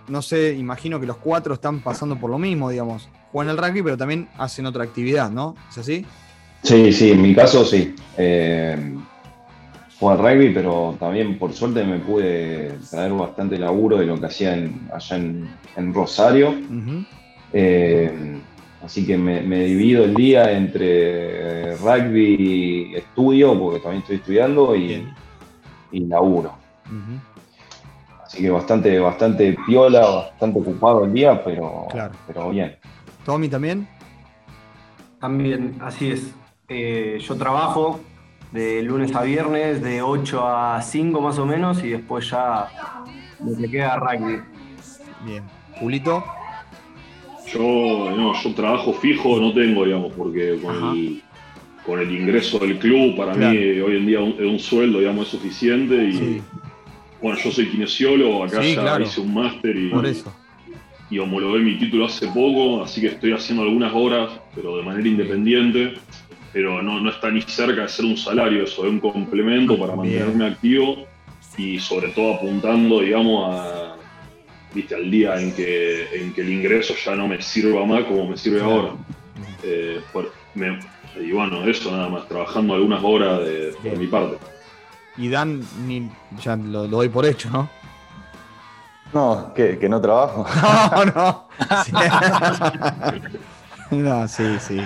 no 0.07 0.21
sé, 0.21 0.55
imagino 0.57 0.99
que 0.99 1.05
los 1.05 1.17
cuatro 1.17 1.53
están 1.53 1.81
pasando 1.81 2.15
por 2.15 2.29
lo 2.31 2.37
mismo, 2.39 2.69
digamos. 2.69 3.07
Juegan 3.31 3.51
el 3.51 3.57
rugby, 3.63 3.81
pero 3.81 3.97
también 3.97 4.27
hacen 4.37 4.65
otra 4.65 4.83
actividad, 4.83 5.29
¿no? 5.31 5.55
¿Es 5.69 5.77
así? 5.77 6.05
Sí, 6.63 6.91
sí, 6.91 7.11
en 7.11 7.21
mi 7.21 7.33
caso 7.33 7.63
sí. 7.65 7.95
Eh, 8.17 8.93
juego 9.99 10.11
al 10.25 10.33
rugby, 10.35 10.53
pero 10.53 10.95
también 10.99 11.37
por 11.39 11.53
suerte 11.53 11.83
me 11.83 11.99
pude 11.99 12.77
traer 12.89 13.13
bastante 13.13 13.57
laburo 13.57 13.97
de 13.97 14.05
lo 14.05 14.19
que 14.19 14.25
hacía 14.25 14.55
en- 14.55 14.89
allá 14.93 15.15
en, 15.17 15.49
en 15.77 15.93
Rosario. 15.93 16.53
Eh, 17.53 18.37
así 18.83 19.05
que 19.05 19.17
me, 19.17 19.41
me 19.41 19.63
divido 19.65 20.03
el 20.03 20.13
día 20.15 20.51
entre 20.51 21.75
rugby 21.77 22.35
y 22.91 22.95
estudio, 22.95 23.57
porque 23.57 23.79
también 23.79 24.01
estoy 24.01 24.17
estudiando, 24.17 24.75
y, 24.75 25.07
laburo. 25.91 26.53
Así 28.25 28.41
que 28.41 28.49
bastante, 28.49 28.97
bastante 28.99 29.55
piola, 29.65 30.01
bastante 30.01 30.59
ocupado 30.59 31.03
el 31.05 31.13
día, 31.13 31.43
pero, 31.43 31.87
Claro. 31.91 32.13
pero 32.27 32.49
bien. 32.49 32.75
¿Tommy 33.25 33.47
también? 33.49 33.87
También, 35.19 35.75
así 35.81 36.11
es. 36.11 36.33
Eh, 36.67 37.19
yo 37.21 37.35
trabajo 37.35 37.99
de 38.51 38.81
lunes 38.83 39.15
a 39.15 39.21
viernes, 39.23 39.81
de 39.81 40.01
8 40.01 40.47
a 40.47 40.81
5 40.81 41.21
más 41.21 41.37
o 41.37 41.45
menos, 41.45 41.83
y 41.83 41.89
después 41.89 42.29
ya 42.29 42.67
lo 43.43 43.55
que 43.57 43.69
queda 43.69 43.97
rugby. 43.97 44.39
Bien. 45.25 45.43
Julito. 45.79 46.23
Yo, 47.53 47.59
no, 48.15 48.33
yo 48.41 48.53
trabajo 48.55 48.93
fijo 48.93 49.39
no 49.39 49.53
tengo, 49.53 49.85
digamos, 49.85 50.13
porque 50.13 50.57
con, 50.61 50.97
el, 50.97 51.21
con 51.85 51.99
el 51.99 52.11
ingreso 52.11 52.59
del 52.59 52.79
club, 52.79 53.15
para 53.17 53.33
Claro. 53.33 53.51
mí 53.53 53.79
hoy 53.79 53.97
en 53.97 54.05
día 54.07 54.19
un, 54.21 54.33
un 54.43 54.59
sueldo, 54.59 54.99
digamos, 54.99 55.25
es 55.25 55.31
suficiente. 55.31 55.95
Y 56.05 56.13
Sí, 56.13 56.41
bueno, 57.21 57.37
yo 57.37 57.51
soy 57.51 57.67
kinesiólogo, 57.69 58.43
acá 58.45 58.61
Sí, 58.63 58.75
ya 58.75 58.81
claro. 58.81 59.03
hice 59.03 59.21
un 59.21 59.33
máster 59.33 59.75
y, 59.75 59.89
por 59.89 60.05
eso. 60.05 60.33
Y 61.11 61.19
homologué 61.19 61.59
mi 61.59 61.77
título 61.77 62.05
hace 62.05 62.25
poco, 62.27 62.83
así 62.83 63.01
que 63.01 63.07
estoy 63.07 63.33
haciendo 63.33 63.63
algunas 63.63 63.93
horas, 63.93 64.31
pero 64.55 64.77
de 64.77 64.83
manera 64.83 65.07
independiente. 65.07 65.93
Pero 66.53 66.81
no, 66.81 66.99
no 66.99 67.09
está 67.11 67.29
ni 67.31 67.41
cerca 67.43 67.83
de 67.83 67.87
ser 67.87 68.03
un 68.05 68.17
salario, 68.17 68.63
eso 68.63 68.83
es 68.85 68.89
un 68.91 68.99
complemento 68.99 69.77
para 69.79 69.95
Bien. 69.95 70.19
mantenerme 70.25 70.45
activo 70.47 71.05
y 71.57 71.79
sobre 71.79 72.09
todo 72.09 72.35
apuntando, 72.35 72.99
digamos, 72.99 73.55
a, 73.55 73.95
viste, 74.73 74.95
al 74.95 75.09
día 75.09 75.39
en 75.39 75.53
que, 75.53 76.07
en 76.13 76.33
que 76.33 76.41
el 76.41 76.49
ingreso 76.51 76.93
ya 77.05 77.15
no 77.15 77.27
me 77.29 77.41
sirva 77.41 77.85
más 77.85 78.03
como 78.03 78.27
me 78.27 78.35
sirve 78.37 78.57
Claro. 78.59 78.73
ahora. 78.73 78.93
Eh, 79.63 79.99
por- 80.11 80.31
me- 80.55 80.79
y 81.21 81.31
bueno, 81.31 81.65
eso 81.65 81.89
nada 81.91 82.09
más, 82.09 82.27
trabajando 82.27 82.73
algunas 82.73 83.01
horas 83.03 83.39
de, 83.45 83.73
por 83.81 83.97
mi 83.97 84.07
parte. 84.07 84.37
Y 85.17 85.29
Dan, 85.29 85.61
ni, 85.87 86.09
ya 86.43 86.55
lo, 86.57 86.81
lo 86.83 86.97
doy 86.97 87.07
por 87.09 87.25
hecho, 87.25 87.49
¿no? 87.49 87.69
No, 89.13 89.53
¿qué? 89.53 89.77
¿Que 89.77 89.89
no 89.89 89.99
trabajo? 89.99 90.45
No, 90.91 91.05
no. 91.05 91.47
Sí. 91.85 91.91
no, 93.91 94.27
sí, 94.27 94.57
sí. 94.59 94.81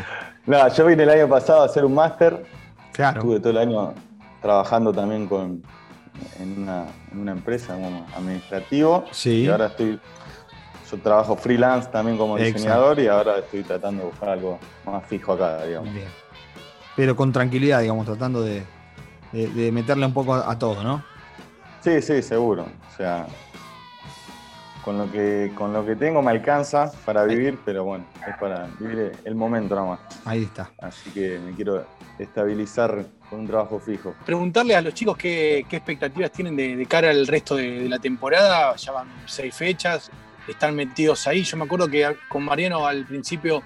Nada, 0.46 0.70
yo 0.70 0.86
vine 0.86 1.04
el 1.04 1.10
año 1.10 1.28
pasado 1.30 1.64
a 1.64 1.66
hacer 1.66 1.86
un 1.86 1.94
máster. 1.94 2.46
Claro. 2.92 3.20
Estuve 3.22 3.40
todo 3.40 3.50
el 3.52 3.58
año 3.58 3.94
trabajando 4.42 4.94
también 4.94 5.28
con, 5.28 5.64
en, 6.40 6.62
una, 6.64 6.86
en 7.12 7.20
una 7.20 7.32
empresa 7.34 7.74
como 7.74 8.06
administrativo. 8.16 9.06
Sí. 9.12 9.44
Y 9.44 9.48
ahora 9.50 9.68
estoy. 9.68 10.00
Yo 10.92 10.98
trabajo 11.00 11.36
freelance 11.36 11.90
también 11.90 12.16
como 12.18 12.38
Exacto. 12.38 12.58
diseñador 12.60 13.00
y 13.00 13.08
ahora 13.08 13.40
estoy 13.40 13.64
tratando 13.64 14.04
de 14.04 14.10
buscar 14.10 14.30
algo 14.30 14.60
más 14.86 15.04
fijo 15.06 15.34
acá, 15.34 15.64
digamos. 15.66 15.92
Bien. 15.92 16.08
Pero 16.96 17.16
con 17.16 17.34
tranquilidad, 17.34 17.82
digamos, 17.82 18.06
tratando 18.06 18.42
de, 18.44 18.64
de- 19.32 19.48
de 19.48 19.72
meterle 19.72 20.06
un 20.06 20.14
poco 20.14 20.36
a, 20.36 20.50
a 20.50 20.60
todo, 20.60 20.84
¿no? 20.84 21.04
Sí, 21.82 22.02
sí, 22.04 22.22
seguro. 22.22 22.68
O 22.94 22.98
sea, 22.98 23.26
con 24.86 25.00
lo 25.00 25.12
que, 25.12 25.52
con 25.56 25.74
lo 25.74 25.84
que 25.84 25.96
tengo 25.96 26.22
me 26.22 26.30
alcanza 26.30 26.92
para 27.06 27.24
vivir, 27.26 27.58
pero 27.66 27.84
bueno, 27.84 28.06
es 28.28 28.38
para 28.38 28.68
vivir 28.80 29.14
el 29.26 29.34
momento 29.34 29.74
nada 29.74 29.88
más. 29.88 30.00
Ahí 30.24 30.44
está. 30.44 30.70
Así 30.78 31.10
que 31.10 31.40
me 31.40 31.54
quiero 31.54 31.84
estabilizar 32.20 33.04
con 33.28 33.40
un 33.40 33.48
trabajo 33.48 33.80
fijo. 33.80 34.14
Preguntarle 34.24 34.76
a 34.76 34.82
los 34.82 34.94
chicos 34.94 35.18
qué, 35.18 35.66
qué 35.68 35.78
expectativas 35.78 36.32
tienen 36.32 36.56
de, 36.56 36.76
de 36.76 36.86
cara 36.86 37.10
al 37.10 37.26
resto 37.26 37.56
de, 37.56 37.82
de 37.82 37.90
la 37.90 37.98
temporada. 37.98 38.76
Ya 38.76 38.92
van 38.92 39.08
seis 39.26 39.56
fechas, 39.56 40.12
están 40.48 40.76
metidos 40.76 41.26
ahí. 41.26 41.42
Yo 41.42 41.58
me 41.58 41.66
acuerdo 41.66 41.88
que 41.88 42.16
con 42.30 42.44
Mariano 42.44 42.86
al 42.86 43.06
principio 43.06 43.64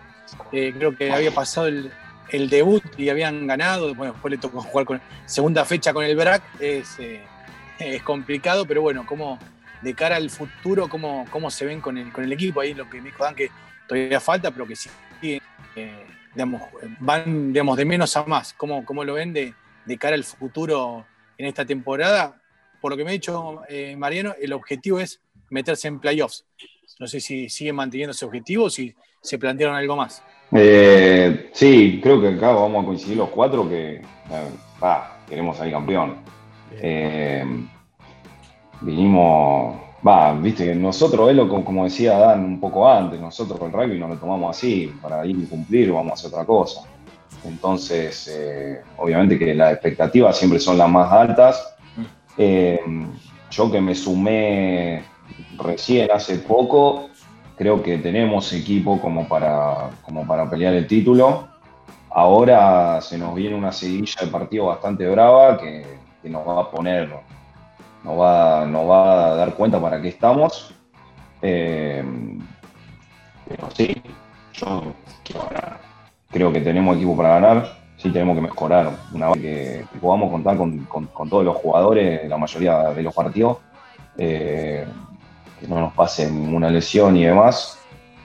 eh, 0.53 0.73
creo 0.73 0.95
que 0.95 1.11
había 1.11 1.31
pasado 1.31 1.67
el, 1.67 1.91
el 2.29 2.49
debut 2.49 2.83
y 2.97 3.09
habían 3.09 3.45
ganado, 3.45 3.93
bueno, 3.93 4.13
después 4.13 4.31
le 4.31 4.37
tocó 4.37 4.61
jugar 4.61 4.85
con 4.85 5.01
segunda 5.25 5.65
fecha 5.65 5.91
con 5.91 6.05
el 6.05 6.15
BRAC, 6.15 6.41
es, 6.61 6.97
eh, 6.99 7.21
es 7.77 8.01
complicado, 8.03 8.65
pero 8.65 8.81
bueno, 8.81 9.05
como 9.05 9.37
de 9.81 9.93
cara 9.93 10.15
al 10.15 10.29
futuro, 10.29 10.87
cómo, 10.89 11.25
cómo 11.29 11.49
se 11.49 11.65
ven 11.65 11.81
con 11.81 11.97
el, 11.97 12.11
con 12.11 12.23
el 12.23 12.31
equipo, 12.31 12.61
ahí 12.61 12.73
lo 12.73 12.89
que 12.89 13.01
me 13.01 13.09
dijo 13.09 13.23
Dan, 13.23 13.35
que 13.35 13.49
todavía 13.87 14.19
falta, 14.19 14.51
pero 14.51 14.67
que 14.67 14.75
sí, 14.75 14.89
eh, 15.21 16.05
digamos, 16.33 16.61
van 16.99 17.53
digamos, 17.53 17.77
de 17.77 17.85
menos 17.85 18.15
a 18.17 18.23
más, 18.25 18.53
cómo, 18.53 18.85
cómo 18.85 19.03
lo 19.03 19.13
ven 19.13 19.33
de, 19.33 19.53
de 19.85 19.97
cara 19.97 20.15
al 20.15 20.23
futuro 20.23 21.05
en 21.37 21.47
esta 21.47 21.65
temporada. 21.65 22.41
Por 22.81 22.91
lo 22.91 22.97
que 22.97 23.03
me 23.03 23.09
ha 23.09 23.13
dicho 23.13 23.61
eh, 23.67 23.95
Mariano, 23.97 24.35
el 24.39 24.53
objetivo 24.53 24.99
es 24.99 25.21
meterse 25.49 25.87
en 25.87 25.99
playoffs. 25.99 26.45
No 26.99 27.07
sé 27.07 27.19
si 27.19 27.49
siguen 27.49 27.75
manteniendo 27.75 28.11
ese 28.11 28.25
objetivo 28.25 28.65
o 28.65 28.69
si 28.69 28.93
se 29.21 29.37
plantearon 29.37 29.75
algo 29.75 29.95
más. 29.95 30.23
Eh, 30.51 31.49
sí, 31.53 31.99
creo 32.01 32.21
que 32.21 32.29
acá 32.29 32.51
vamos 32.51 32.83
a 32.83 32.85
coincidir 32.85 33.17
los 33.17 33.29
cuatro 33.29 33.67
que 33.69 33.95
eh, 33.95 35.01
queremos 35.27 35.57
salir 35.57 35.73
campeón. 35.73 36.17
Eh, 36.71 37.45
vinimos, 38.81 39.75
va, 40.05 40.33
viste 40.33 40.65
que 40.65 40.75
nosotros, 40.75 41.29
es 41.29 41.35
lo 41.35 41.47
como, 41.63 41.83
decía 41.83 42.17
Dan 42.17 42.43
un 42.43 42.59
poco 42.59 42.89
antes, 42.89 43.19
nosotros 43.19 43.59
con 43.59 43.69
el 43.69 43.73
rugby 43.73 43.99
nos 43.99 44.09
lo 44.09 44.17
tomamos 44.17 44.55
así, 44.55 44.93
para 45.01 45.25
ir 45.25 45.37
y 45.37 45.45
cumplir 45.45 45.91
vamos 45.91 46.11
a 46.11 46.13
hacer 46.13 46.27
otra 46.27 46.45
cosa. 46.45 46.81
Entonces, 47.45 48.27
eh, 48.27 48.81
obviamente 48.97 49.37
que 49.37 49.53
las 49.53 49.73
expectativas 49.73 50.37
siempre 50.37 50.59
son 50.59 50.77
las 50.77 50.89
más 50.89 51.11
altas. 51.11 51.75
Eh, 52.37 52.79
yo 53.51 53.71
que 53.71 53.81
me 53.81 53.95
sumé 53.95 55.03
recién 55.57 56.09
hace 56.11 56.37
poco, 56.39 57.09
creo 57.57 57.81
que 57.81 57.97
tenemos 57.97 58.51
equipo 58.53 58.99
como 58.99 59.27
para, 59.27 59.89
como 60.03 60.25
para 60.25 60.49
pelear 60.49 60.73
el 60.73 60.87
título. 60.87 61.47
Ahora 62.09 62.99
se 63.01 63.17
nos 63.17 63.35
viene 63.35 63.55
una 63.55 63.71
seguilla 63.71 64.21
de 64.21 64.27
partido 64.27 64.65
bastante 64.65 65.07
brava 65.07 65.57
que, 65.57 65.85
que 66.21 66.29
nos 66.29 66.47
va 66.47 66.61
a 66.61 66.71
poner, 66.71 67.09
nos 68.03 68.19
va, 68.19 68.65
nos 68.65 68.89
va 68.89 69.31
a 69.31 69.35
dar 69.35 69.53
cuenta 69.55 69.79
para 69.79 70.01
qué 70.01 70.09
estamos. 70.09 70.73
Eh, 71.41 72.03
pero 73.47 73.69
sí, 73.71 74.01
yo 74.53 74.93
quiero 75.23 75.43
ganar. 75.49 75.79
Creo 76.31 76.51
que 76.53 76.61
tenemos 76.61 76.95
equipo 76.95 77.17
para 77.17 77.39
ganar, 77.39 77.77
sí 77.97 78.11
tenemos 78.11 78.35
que 78.35 78.41
mejorar. 78.41 78.91
Una 79.13 79.29
vez 79.29 79.37
que, 79.41 79.85
que 79.91 79.99
podamos 79.99 80.31
contar 80.31 80.57
con, 80.57 80.85
con- 80.85 81.07
con 81.07 81.29
todos 81.29 81.43
los 81.45 81.55
jugadores, 81.57 82.27
la 82.29 82.37
mayoría 82.37 82.77
de 82.89 83.01
los 83.03 83.13
partidos, 83.13 83.57
eh, 84.17 84.85
que 85.59 85.67
no 85.67 85.79
nos 85.79 85.93
pase 85.93 86.29
ninguna 86.29 86.69
lesión 86.69 87.17
y 87.17 87.25
demás, 87.25 87.79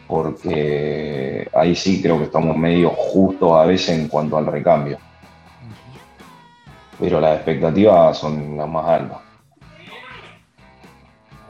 porque 0.06 1.48
ahí 1.54 1.74
sí 1.74 2.02
creo 2.02 2.18
que 2.18 2.24
estamos 2.24 2.56
medio 2.56 2.90
justos 2.90 3.52
a 3.52 3.64
veces 3.64 3.98
en 3.98 4.08
cuanto 4.08 4.36
al 4.36 4.46
recambio. 4.46 4.98
Pero 7.00 7.20
las 7.20 7.36
expectativas 7.36 8.16
son 8.18 8.56
las 8.56 8.68
más 8.68 8.86
altas. 8.86 9.18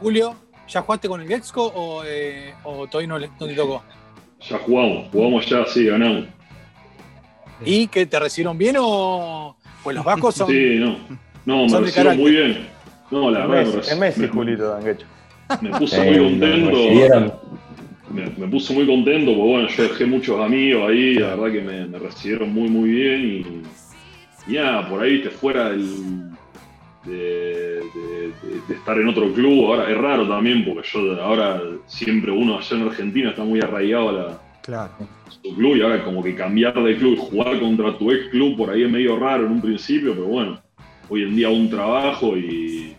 Julio, 0.01 0.35
¿ya 0.69 0.81
jugaste 0.83 1.09
con 1.09 1.21
el 1.21 1.29
Gexco 1.29 1.65
o, 1.67 2.03
eh, 2.05 2.55
o 2.65 2.87
todavía 2.87 3.09
no, 3.09 3.47
te 3.47 3.55
tocó? 3.55 3.83
Ya 4.49 4.59
jugamos, 4.59 5.09
jugamos 5.11 5.47
ya, 5.47 5.65
sí, 5.67 5.87
ganamos. 5.87 6.25
¿Y 7.65 7.87
que 7.87 8.05
te 8.07 8.19
recibieron 8.19 8.59
bien 8.59 8.77
o.? 8.79 9.57
Pues 9.83 9.95
los 9.97 10.05
vascos 10.05 10.35
son. 10.35 10.49
Sí, 10.49 10.77
no. 10.79 10.97
No, 11.47 11.67
me 11.69 11.81
recibieron 11.81 12.17
muy 12.19 12.31
bien. 12.33 12.67
No, 13.11 13.31
la 13.31 13.47
verdad, 13.47 13.65
Messi, 13.75 13.77
me, 13.77 13.81
es 13.93 13.99
Messi, 13.99 14.21
me- 14.23 14.29
Julito 14.29 14.69
Danguecho. 14.71 15.07
me 15.61 15.71
puse 15.79 15.97
Eh, 16.09 16.11
muy 16.21 16.31
contento. 16.31 17.41
Me, 18.11 18.27
me 18.37 18.47
puse 18.49 18.73
muy 18.75 18.87
contento 18.87 19.33
porque 19.35 19.51
bueno, 19.51 19.69
yo 19.69 19.83
dejé 19.85 20.07
muchos 20.07 20.41
amigos 20.41 20.89
ahí, 20.91 21.15
la 21.15 21.35
verdad 21.35 21.53
que 21.53 21.61
me, 21.63 21.87
me 21.87 21.99
recibieron 21.99 22.53
muy 22.53 22.69
muy 22.69 22.89
bien 22.91 23.25
y, 24.47 24.53
y 24.53 24.57
nada, 24.57 24.89
por 24.89 25.03
ahí 25.03 25.21
te 25.23 25.31
fuera 25.31 25.71
del- 25.71 26.31
de, 27.05 27.15
de- 27.15 28.33
de- 28.43 28.61
de 28.69 28.75
estar 28.75 28.99
en 28.99 29.09
otro 29.09 29.33
club, 29.33 29.67
ahora 29.67 29.91
es 29.91 29.97
raro 29.99 30.27
también 30.29 30.65
porque 30.65 30.89
yo 30.93 31.21
ahora 31.23 31.61
siempre 31.87 32.31
uno 32.31 32.59
allá 32.59 32.77
en 32.77 32.83
Argentina 32.89 33.31
está 33.31 33.45
muy 33.45 33.61
arraigado 33.61 34.09
a, 34.09 34.13
la, 34.13 34.41
Claro. 34.63 34.93
a 35.27 35.31
su 35.31 35.55
club 35.55 35.77
y 35.77 35.83
ahora 35.83 36.03
como 36.05 36.23
que 36.23 36.35
cambiar 36.35 36.75
de 36.83 36.97
club 36.97 37.13
y 37.15 37.17
jugar 37.17 37.61
contra 37.61 37.97
tu 37.99 38.11
ex 38.11 38.29
club 38.31 38.57
por 38.57 38.71
ahí 38.71 38.83
es 38.85 38.91
medio 38.91 39.19
raro 39.19 39.47
en 39.47 39.53
un 39.53 39.61
principio, 39.61 40.13
pero 40.15 40.27
bueno, 40.27 40.61
hoy 41.09 41.23
en 41.25 41.37
día 41.37 41.51
un 41.51 41.69
trabajo 41.69 42.37
y, 42.37 42.95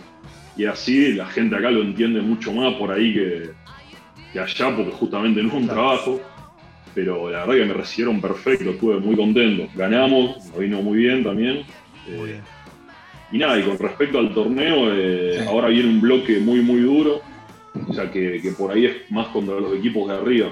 y 0.55 0.65
así 0.65 1.13
la 1.13 1.25
gente 1.25 1.55
acá 1.55 1.71
lo 1.71 1.81
entiende 1.81 2.21
mucho 2.21 2.53
más 2.53 2.75
por 2.75 2.91
ahí 2.91 3.13
que, 3.13 3.49
que 4.31 4.39
allá, 4.39 4.75
porque 4.75 4.91
justamente 4.91 5.41
no 5.41 5.47
es 5.49 5.53
un 5.55 5.67
trabajo. 5.67 6.21
Pero 6.93 7.29
la 7.29 7.39
verdad 7.45 7.55
que 7.55 7.65
me 7.65 7.73
recibieron 7.73 8.21
perfecto, 8.21 8.69
estuve 8.69 8.97
muy 9.01 9.17
contento. 9.17 9.67
Ganamos, 9.75 10.37
nos 10.45 10.57
vino 10.57 10.81
muy 10.81 10.99
bien 10.99 11.25
también. 11.25 11.63
Muy 12.07 12.29
Eh, 12.29 12.33
bien. 12.33 12.41
Y 13.35 13.37
nada, 13.37 13.59
y 13.59 13.63
con 13.63 13.77
respecto 13.77 14.19
al 14.19 14.33
torneo, 14.33 14.93
eh, 14.93 15.39
Sí. 15.39 15.45
ahora 15.47 15.67
viene 15.67 15.89
un 15.89 16.01
bloque 16.01 16.39
muy, 16.39 16.61
muy 16.61 16.81
duro. 16.81 17.21
O 17.89 17.93
sea, 17.93 18.09
que, 18.09 18.39
que 18.41 18.51
por 18.51 18.71
ahí 18.71 18.85
es 18.85 19.11
más 19.11 19.27
contra 19.27 19.59
los 19.59 19.75
equipos 19.75 20.07
de 20.07 20.15
arriba. 20.15 20.47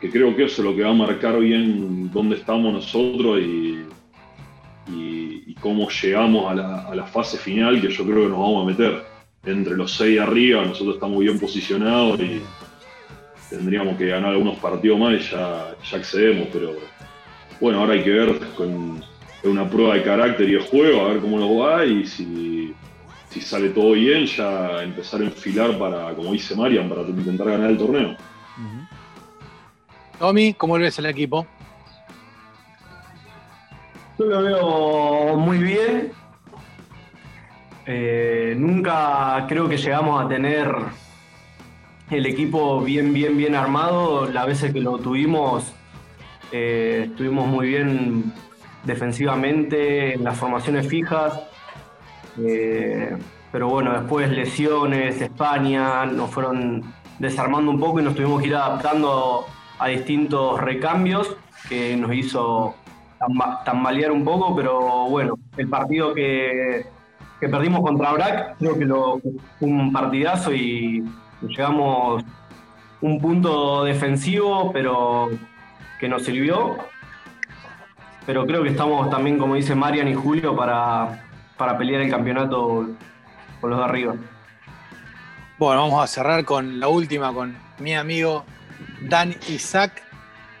Que 0.00 0.10
creo 0.10 0.34
que 0.34 0.44
eso 0.44 0.62
es 0.62 0.68
lo 0.68 0.74
que 0.74 0.82
va 0.82 0.90
a 0.90 0.94
marcar 0.94 1.38
bien 1.38 2.10
dónde 2.10 2.36
estamos 2.36 2.72
nosotros 2.72 3.38
y, 3.40 3.84
y- 4.88 5.42
y 5.46 5.54
cómo 5.60 5.88
llegamos 5.90 6.50
a 6.50 6.54
la, 6.54 6.82
a 6.88 6.94
la 6.94 7.04
fase 7.06 7.36
final, 7.38 7.80
que 7.80 7.88
yo 7.90 8.04
creo 8.04 8.22
que 8.24 8.28
nos 8.30 8.38
vamos 8.38 8.64
a 8.64 8.66
meter. 8.66 9.02
Entre 9.44 9.74
los 9.76 9.92
seis 9.92 10.18
arriba, 10.20 10.64
nosotros 10.64 10.96
estamos 10.96 11.20
bien 11.20 11.38
posicionados 11.38 12.20
y 12.20 12.40
tendríamos 13.48 13.96
que 13.96 14.06
ganar 14.06 14.30
algunos 14.32 14.56
partidos 14.58 14.98
más 14.98 15.14
y 15.14 15.30
ya, 15.30 15.74
ya 15.90 15.96
accedemos. 15.96 16.48
Pero 16.52 16.74
bueno, 17.60 17.80
ahora 17.80 17.94
hay 17.94 18.02
que 18.02 18.10
ver 18.10 18.38
con 18.56 19.02
es 19.42 19.48
una 19.48 19.68
prueba 19.68 19.94
de 19.94 20.02
carácter 20.02 20.48
y 20.48 20.52
de 20.52 20.60
juego, 20.60 21.02
a 21.02 21.08
ver 21.08 21.20
cómo 21.20 21.38
nos 21.38 21.50
va 21.50 21.84
y 21.84 22.06
si, 22.06 22.74
si 23.30 23.40
sale 23.40 23.70
todo 23.70 23.92
bien, 23.92 24.26
ya 24.26 24.82
empezar 24.82 25.20
a 25.22 25.24
enfilar 25.24 25.78
para, 25.78 26.14
como 26.14 26.32
dice 26.32 26.54
Marian, 26.54 26.88
para 26.88 27.02
intentar 27.02 27.48
ganar 27.48 27.70
el 27.70 27.78
torneo. 27.78 28.16
Tommy, 30.18 30.52
¿cómo 30.54 30.74
ves 30.74 30.98
el 30.98 31.06
equipo? 31.06 31.46
Yo 34.18 34.26
lo 34.26 34.42
veo 34.42 35.36
muy 35.38 35.58
bien. 35.58 36.12
Eh, 37.86 38.54
nunca 38.58 39.46
creo 39.48 39.66
que 39.66 39.78
llegamos 39.78 40.22
a 40.22 40.28
tener 40.28 40.70
el 42.10 42.26
equipo 42.26 42.82
bien, 42.82 43.14
bien, 43.14 43.38
bien 43.38 43.54
armado. 43.54 44.26
Las 44.26 44.46
veces 44.46 44.74
que 44.74 44.80
lo 44.80 44.98
tuvimos, 44.98 45.72
eh, 46.52 47.06
estuvimos 47.06 47.48
muy 47.48 47.68
bien 47.68 48.34
defensivamente, 48.84 50.14
en 50.14 50.24
las 50.24 50.36
formaciones 50.36 50.88
fijas. 50.88 51.40
Eh, 52.38 53.16
pero 53.52 53.68
bueno, 53.68 53.92
después 53.92 54.30
lesiones, 54.30 55.20
España, 55.20 56.06
nos 56.06 56.30
fueron 56.30 56.82
desarmando 57.18 57.70
un 57.70 57.80
poco 57.80 58.00
y 58.00 58.04
nos 58.04 58.14
tuvimos 58.14 58.40
que 58.40 58.48
ir 58.48 58.54
adaptando 58.54 59.44
a 59.78 59.88
distintos 59.88 60.60
recambios 60.60 61.36
que 61.68 61.96
nos 61.96 62.14
hizo 62.14 62.74
tamba- 63.18 63.62
tambalear 63.64 64.12
un 64.12 64.24
poco, 64.24 64.54
pero 64.56 65.06
bueno, 65.08 65.34
el 65.56 65.68
partido 65.68 66.14
que, 66.14 66.86
que 67.40 67.48
perdimos 67.48 67.80
contra 67.82 68.12
Brac 68.12 68.56
creo 68.58 68.78
que 68.78 68.84
lo, 68.84 69.20
fue 69.58 69.68
un 69.68 69.92
partidazo 69.92 70.52
y 70.54 71.04
llegamos 71.42 72.22
un 73.02 73.20
punto 73.20 73.84
defensivo, 73.84 74.70
pero 74.72 75.30
que 75.98 76.08
nos 76.08 76.22
sirvió. 76.22 76.76
Pero 78.26 78.46
creo 78.46 78.62
que 78.62 78.70
estamos 78.70 79.08
también, 79.10 79.38
como 79.38 79.54
dice 79.54 79.74
Marian 79.74 80.08
y 80.08 80.14
Julio, 80.14 80.54
para, 80.54 81.22
para 81.56 81.76
pelear 81.78 82.02
el 82.02 82.10
campeonato 82.10 82.86
con 83.60 83.70
los 83.70 83.78
de 83.78 83.84
arriba. 83.84 84.14
Bueno, 85.58 85.82
vamos 85.82 86.02
a 86.02 86.06
cerrar 86.06 86.44
con 86.44 86.78
la 86.80 86.88
última, 86.88 87.32
con 87.32 87.56
mi 87.78 87.94
amigo 87.94 88.44
Dan 89.02 89.34
Isaac. 89.48 90.02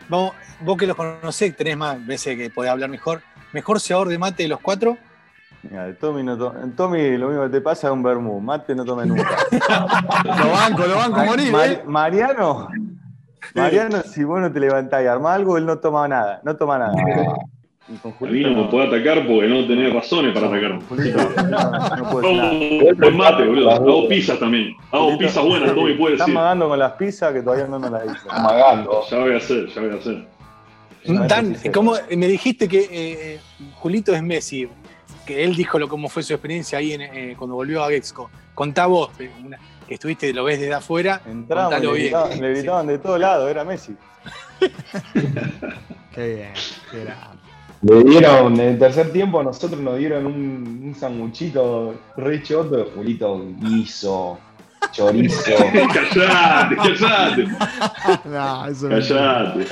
Vamos, 0.08 0.32
vos 0.60 0.76
que 0.76 0.86
los 0.86 0.96
conocés, 0.96 1.56
tenés 1.56 1.76
más 1.76 2.04
veces 2.04 2.36
que 2.36 2.50
podés 2.50 2.70
hablar 2.70 2.90
mejor. 2.90 3.22
¿Mejor 3.52 3.80
ceador 3.80 4.08
de 4.08 4.18
mate 4.18 4.42
de 4.44 4.48
los 4.48 4.60
cuatro? 4.60 4.96
Mira, 5.62 5.86
el 5.86 5.96
Tommy, 5.96 6.22
no 6.22 6.36
to- 6.38 6.54
Tommy 6.76 7.16
lo 7.18 7.28
mismo 7.28 7.42
que 7.44 7.50
te 7.50 7.60
pasa 7.60 7.88
es 7.88 7.92
un 7.92 8.02
vermú. 8.02 8.40
Mate 8.40 8.74
no 8.74 8.84
tome 8.84 9.04
nunca. 9.06 9.28
Lo 10.24 10.50
banco, 10.50 10.86
lo 10.86 10.96
banco 10.96 11.20
a 11.20 11.24
morir, 11.24 11.52
Mar- 11.52 11.68
¿eh? 11.70 11.82
Mariano, 11.86 12.68
Mariano, 13.54 14.02
si 14.02 14.24
vos 14.24 14.40
no 14.40 14.52
te 14.52 14.60
levantás 14.60 15.02
y 15.02 15.06
armás 15.06 15.36
algo, 15.36 15.56
él 15.58 15.66
no 15.66 15.78
toma 15.78 16.06
nada. 16.08 16.40
No 16.44 16.56
toma 16.56 16.78
nada. 16.78 16.92
A 16.92 18.24
mí 18.26 18.40
no 18.42 18.54
me 18.62 18.68
puede 18.68 18.86
atacar 18.86 19.26
porque 19.26 19.48
no 19.48 19.66
tenés 19.66 19.92
razones 19.92 20.32
para 20.32 20.46
atacar. 20.46 20.78
Julito, 20.88 21.18
no, 21.48 21.96
no 21.96 22.94
buen 23.00 23.16
mate, 23.16 23.44
boludo. 23.44 23.70
Hago 23.70 24.08
pizzas 24.08 24.38
también. 24.38 24.76
Hago 24.92 25.18
pizzas 25.18 25.44
buenas, 25.44 25.74
Tommy 25.74 25.94
puede 25.94 26.14
Estás 26.14 26.28
decir. 26.28 26.34
magando 26.40 26.68
con 26.68 26.78
las 26.78 26.92
pizzas 26.92 27.32
que 27.32 27.42
todavía 27.42 27.66
no 27.66 27.80
nos 27.80 27.90
las 27.90 28.04
hizo. 28.04 28.30
Amagando. 28.30 29.02
Ya 29.10 29.18
voy 29.18 29.34
a 29.34 29.36
hacer, 29.38 29.66
ya 29.66 29.80
voy 29.80 29.90
a 29.90 29.94
hacer. 29.94 30.24
Dan. 31.26 31.56
¿cómo, 31.74 31.94
me 32.16 32.28
dijiste 32.28 32.68
que 32.68 32.88
eh, 32.92 33.40
Julito 33.76 34.14
es 34.14 34.22
Messi, 34.22 34.68
que 35.26 35.42
él 35.42 35.56
dijo 35.56 35.78
lo, 35.78 35.88
cómo 35.88 36.08
fue 36.08 36.22
su 36.22 36.32
experiencia 36.34 36.78
ahí 36.78 36.92
en, 36.92 37.00
eh, 37.00 37.34
cuando 37.36 37.56
volvió 37.56 37.82
a 37.82 37.88
Gexco. 37.88 38.30
Contá 38.54 38.86
vos, 38.86 39.10
una- 39.44 39.58
que 39.90 39.94
estuviste, 39.94 40.32
lo 40.32 40.44
ves 40.44 40.60
desde 40.60 40.72
afuera, 40.74 41.20
Entramos, 41.26 41.72
le 41.72 41.80
bien. 41.80 41.94
gritaban, 41.94 42.40
le 42.40 42.50
gritaban 42.50 42.86
de 42.86 42.98
todos 42.98 43.18
lados, 43.18 43.50
era 43.50 43.64
Messi. 43.64 43.96
Qué 46.14 46.34
bien, 46.34 46.52
qué 46.92 47.04
grande. 47.04 47.38
Le 47.82 48.04
dieron, 48.04 48.54
en 48.54 48.60
el 48.60 48.78
tercer 48.78 49.10
tiempo 49.10 49.40
a 49.40 49.42
nosotros 49.44 49.80
nos 49.80 49.98
dieron 49.98 50.26
un, 50.26 50.82
un 50.84 50.94
sanguchito 50.94 51.94
re 52.16 52.40
choto 52.40 52.76
de 52.76 52.84
Julito 52.84 53.44
guiso, 53.58 54.38
chorizo. 54.92 55.42
callate, 55.92 56.76
callate, 56.76 57.44
No, 58.26 58.66
eso 58.66 58.88
no. 58.88 58.94
callate. 58.96 59.66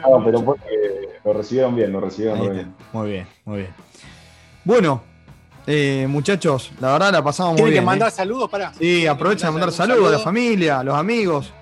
No, 0.00 0.24
pero 0.24 0.42
porque 0.44 1.10
lo 1.24 1.32
recibieron 1.34 1.76
bien, 1.76 1.92
lo 1.92 2.00
recibieron 2.00 2.40
bien. 2.54 2.74
Muy 2.94 3.10
bien, 3.10 3.26
muy 3.44 3.58
bien. 3.58 3.70
Bueno, 4.64 5.02
eh, 5.66 6.06
muchachos, 6.08 6.70
la 6.80 6.92
verdad 6.92 7.12
la 7.12 7.24
pasamos 7.24 7.52
muy 7.52 7.56
Tienen 7.56 7.72
que 7.72 7.80
bien. 7.80 7.84
mandar 7.84 8.08
¿eh? 8.08 8.12
saludos 8.12 8.48
para. 8.50 8.72
Sí, 8.74 9.06
aprovecha 9.06 9.46
de 9.46 9.52
mandar 9.52 9.72
saludos 9.72 10.08
a 10.08 10.12
la 10.12 10.18
familia, 10.18 10.80
a 10.80 10.84
los 10.84 10.94
amigos. 10.94 11.52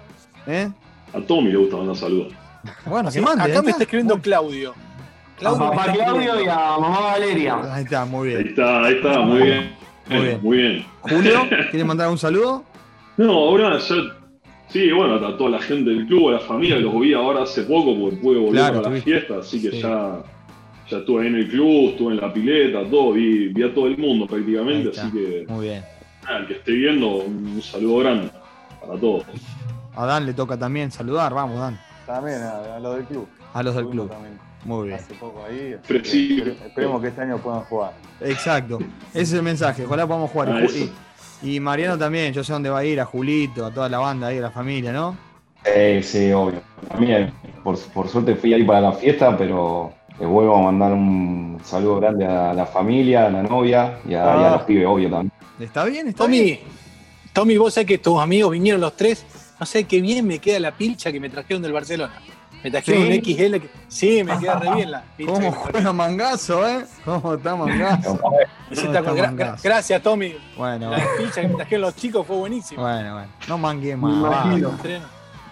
¿eh? 0.47 0.71
A 1.15 1.21
Tommy 1.21 1.51
le 1.53 1.57
gusta 1.59 1.77
mandar 1.77 1.97
saludos. 1.97 2.33
Bueno, 2.87 3.09
que 3.11 3.19
Sí, 3.19 3.21
mande. 3.21 3.43
acá 3.45 3.59
ahí 3.59 3.65
me 3.65 3.71
está 3.73 3.83
escribiendo 3.83 4.19
Claudio. 4.21 4.71
A 4.73 5.39
Claudio 5.39 5.65
me 5.71 5.77
papá 5.77 5.93
Claudio 5.93 6.41
y 6.43 6.49
a 6.49 6.57
mamá 6.79 7.01
Valeria. 7.01 7.59
Ahí 7.75 7.85
está, 7.85 8.05
muy 8.05 8.29
Ahí 8.29 8.35
bien. 8.37 8.49
está, 8.49 8.85
ahí 8.85 8.95
está, 8.95 9.21
muy 9.21 9.43
bien. 9.43 9.75
Muy 10.09 10.21
bien. 10.21 10.41
Muy 10.43 10.57
bien. 10.59 10.87
Julio, 11.03 11.41
¿quieres 11.71 11.85
mandar 11.87 12.09
un 12.11 12.19
saludo? 12.19 12.63
No, 13.17 13.33
ahora 13.33 13.79
ya. 13.79 13.95
Sí, 14.71 14.91
bueno, 14.93 15.15
a 15.15 15.37
toda 15.37 15.51
la 15.51 15.61
gente 15.61 15.91
del 15.91 16.07
club, 16.07 16.31
a 16.31 16.33
la 16.33 16.41
familia, 16.41 16.77
los 16.79 16.99
vi 16.99 17.13
ahora 17.15 17.43
hace 17.43 17.63
poco 17.63 17.97
porque 18.01 18.17
pude 18.17 18.39
volver 18.39 18.53
Claro, 18.55 18.79
a 18.79 18.83
la 18.83 18.89
tuviste. 18.89 19.11
fiesta, 19.11 19.35
así 19.39 19.63
que 19.63 19.71
Sí. 19.71 19.81
ya, 19.83 20.17
ya 20.89 20.99
estuve 20.99 21.27
en 21.27 21.35
el 21.37 21.49
club, 21.49 21.91
estuve 21.91 22.15
en 22.15 22.21
la 22.21 22.33
pileta, 22.33 22.89
todo, 22.91 23.13
vi, 23.13 23.49
vi 23.49 23.63
a 23.63 23.73
todo 23.75 23.87
el 23.87 23.97
mundo 23.99 24.27
prácticamente, 24.27 24.99
así 24.99 25.11
que 25.11 25.45
Muy 25.49 25.67
bien. 25.67 25.85
nada, 26.25 26.39
el 26.39 26.47
que 26.47 26.53
esté 26.55 26.73
viendo, 26.73 27.09
un 27.17 27.61
saludo 27.63 27.99
grande 27.99 28.31
para 28.81 28.99
todos. 29.01 29.25
A 29.97 30.07
Dan 30.07 30.27
le 30.27 30.35
toca 30.35 30.59
también 30.59 30.91
saludar. 30.91 31.33
Vamos, 31.33 31.59
Dan. 31.59 31.79
También 32.07 32.43
a, 32.43 32.77
a 32.77 32.81
los 32.81 32.97
del 32.97 33.05
club. 33.05 33.29
A 33.55 33.63
los 33.63 33.75
del 33.77 33.89
club. 33.89 34.11
también 34.11 34.39
Muy 34.65 34.89
bien. 34.89 34.99
Hace 34.99 35.15
poco 35.15 35.45
ahí. 35.49 35.75
espere- 35.81 36.57
Esperemos 36.67 37.01
que 37.01 37.09
este 37.09 37.21
año 37.23 37.39
puedan 37.39 37.61
jugar. 37.61 37.93
Exacto. 38.21 38.79
Ese 39.13 39.23
es 39.23 39.33
el 39.35 39.43
mensaje. 39.43 39.85
Ojalá 39.87 40.07
podamos 40.07 40.31
jugar. 40.33 40.49
Ah, 40.51 40.67
Y 41.43 41.61
Mariano 41.61 41.97
también. 41.97 42.33
Yo 42.33 42.43
sé 42.43 42.53
dónde 42.53 42.71
va 42.71 42.81
a 42.81 42.85
ir. 42.85 43.01
A 43.01 43.05
Julito, 43.05 43.65
a 43.67 43.71
toda 43.73 43.89
la 43.89 43.99
banda 43.99 44.27
ahí, 44.27 44.39
a 44.39 44.43
la 44.43 44.51
familia, 44.51 44.93
¿no? 44.93 45.17
Sí, 45.65 46.03
sí, 46.03 46.33
obvio. 46.33 46.61
También, 46.89 47.33
por, 47.63 47.79
por 47.95 48.09
suerte 48.09 48.35
fui 48.35 48.53
ahí 48.53 48.65
para 48.65 48.81
la 48.81 48.93
fiesta, 48.93 49.37
pero 49.39 49.95
les 50.19 50.29
vuelvo 50.29 50.57
a 50.57 50.63
mandar 50.63 50.93
un 50.93 51.59
saludo 51.65 51.97
grande 52.01 52.27
a 52.27 52.53
la 52.55 52.67
familia, 52.67 53.27
a 53.27 53.31
la 53.31 53.43
novia 53.43 53.99
y 54.07 54.15
a, 54.15 54.19
y 54.19 54.25
a 54.25 54.33
Ah. 54.49 54.51
los 54.57 54.63
pibes, 54.63 54.87
obvio 54.87 55.11
también. 55.11 55.33
¿Está 55.59 55.85
bien? 55.85 56.09
¿Está 56.09 56.27
bien? 56.27 56.59
Tommy, 56.59 56.73
Tommy, 57.33 57.57
vos 57.59 57.75
sabés 57.75 57.87
que 57.89 57.99
tus 57.99 58.21
amigos 58.21 58.53
vinieron 58.53 58.81
los 58.81 58.97
tres. 58.97 59.25
No 59.59 59.67
sé 59.67 59.85
qué 59.85 60.01
bien 60.01 60.27
me 60.27 60.39
queda 60.39 60.59
la 60.61 60.73
pilcha 60.73 61.11
que 61.13 61.21
me 61.21 61.29
trajeron 61.31 61.63
del 61.63 61.73
Barcelona. 61.73 62.13
Me 62.63 62.71
trajeron 62.71 63.03
¿Sí? 63.03 63.09
un 63.09 63.15
XL. 63.25 63.61
Que... 63.61 63.71
Sí, 63.89 64.25
me 64.25 64.39
queda 64.41 64.59
re 64.59 64.75
bien 64.75 64.91
la 64.91 65.03
pilcha. 65.17 65.33
¿Cómo 65.33 65.53
juega 65.53 65.93
Mangazo, 65.93 66.67
eh? 66.67 66.85
¿Cómo 67.05 67.35
está 67.35 67.55
Mangazo? 67.57 68.19
Sí, 68.71 68.87
está 68.87 68.99
está 69.01 69.03
con- 69.05 69.17
gra- 69.19 69.27
mangazo. 69.27 69.61
gracias, 69.63 70.03
Tommy. 70.03 70.35
Bueno, 70.57 70.91
La 70.91 71.05
pilcha 71.19 71.41
que 71.43 71.49
me 71.49 71.55
trajeron 71.55 71.83
los 71.83 71.97
chicos 71.97 72.27
fue 72.27 72.37
buenísima. 72.37 72.83
bueno, 72.83 73.13
bueno. 73.15 73.29
No 73.49 73.59
mangué 73.59 73.97
Me 73.97 74.03
más. 74.09 74.47
imagino. 74.47 74.71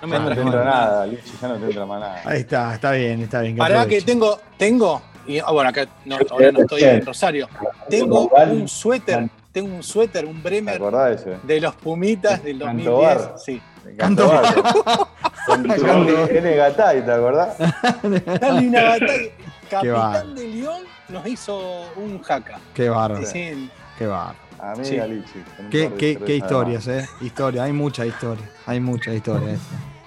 No 0.03 0.09
me 0.09 0.17
Ah, 0.17 0.19
No 0.19 0.29
te 0.29 0.35
trajeron 0.35 0.47
entra 0.49 0.65
nada. 0.65 1.07
Lichi, 1.07 1.33
ya 1.41 1.49
no 1.49 1.55
te 1.57 1.65
entra 1.67 1.87
más 1.87 2.01
nada. 2.01 2.23
Ahí 2.25 2.41
está, 2.41 2.75
está 2.75 2.91
bien, 2.93 3.23
está 3.23 3.41
bien. 3.41 3.57
Pará 3.57 3.87
que 3.87 4.03
tengo, 4.03 4.39
tengo, 4.59 5.01
y, 5.27 5.39
ah, 5.39 5.51
bueno, 5.53 5.71
acá 5.71 5.87
no, 6.05 6.19
ahora 6.31 6.51
no 6.53 6.61
estoy 6.61 6.83
en 6.83 7.07
Rosario. 7.07 7.49
Tengo 7.89 8.29
un 8.29 8.67
suéter, 8.69 9.31
tengo 9.53 9.75
un 9.77 9.83
suéter, 9.83 10.27
un 10.27 10.43
¿Te 10.43 10.49
Bremer 10.49 10.75
acordás 10.75 11.25
de 11.25 11.33
ese? 11.33 11.41
de 11.47 11.61
los 11.61 11.77
Pumitas 11.77 12.43
del 12.43 12.59
Canto 12.59 12.91
2010. 12.91 13.17
Bar. 13.29 13.35
Sí. 13.39 13.63
Canto 13.97 14.29
Canto 14.31 15.09
Con 15.47 15.63
tu 15.75 15.83
Canto. 15.83 16.27
N 16.29 16.55
Gatay, 16.57 17.05
¿te 17.05 17.13
acordás? 17.13 17.57
Dale 17.59 18.69
una 18.69 18.83
batalla. 18.83 19.23
bárbaro. 19.71 20.13
Capitán 20.13 20.35
de 20.35 20.49
León 20.49 20.83
nos 21.09 21.27
hizo 21.29 21.85
un 21.97 22.21
jaca. 22.23 22.59
Qué 22.75 22.89
bárbaro, 22.89 23.25
Sí, 23.25 23.71
qué 23.99 24.07
bárbaro. 24.07 24.39
Amiga 24.59 24.85
Sí. 25.07 25.13
Lichi. 25.13 25.45
Qué, 25.71 25.93
qué, 25.99 26.17
qué 26.25 26.37
historias, 26.37 26.87
eh. 26.87 27.05
Historia, 27.21 27.65
hay 27.65 27.73
mucha 27.73 28.07
historia. 28.07 28.49
Hay 28.67 28.79
mucha 28.81 29.13
historia. 29.13 29.57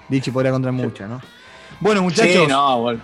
Dichi 0.08 0.30
podría 0.30 0.52
contar 0.52 0.72
mucha, 0.72 1.06
¿no? 1.06 1.20
Bueno, 1.80 2.02
muchachos. 2.02 2.32
Sí, 2.32 2.46
no, 2.48 2.80
bueno. 2.82 3.00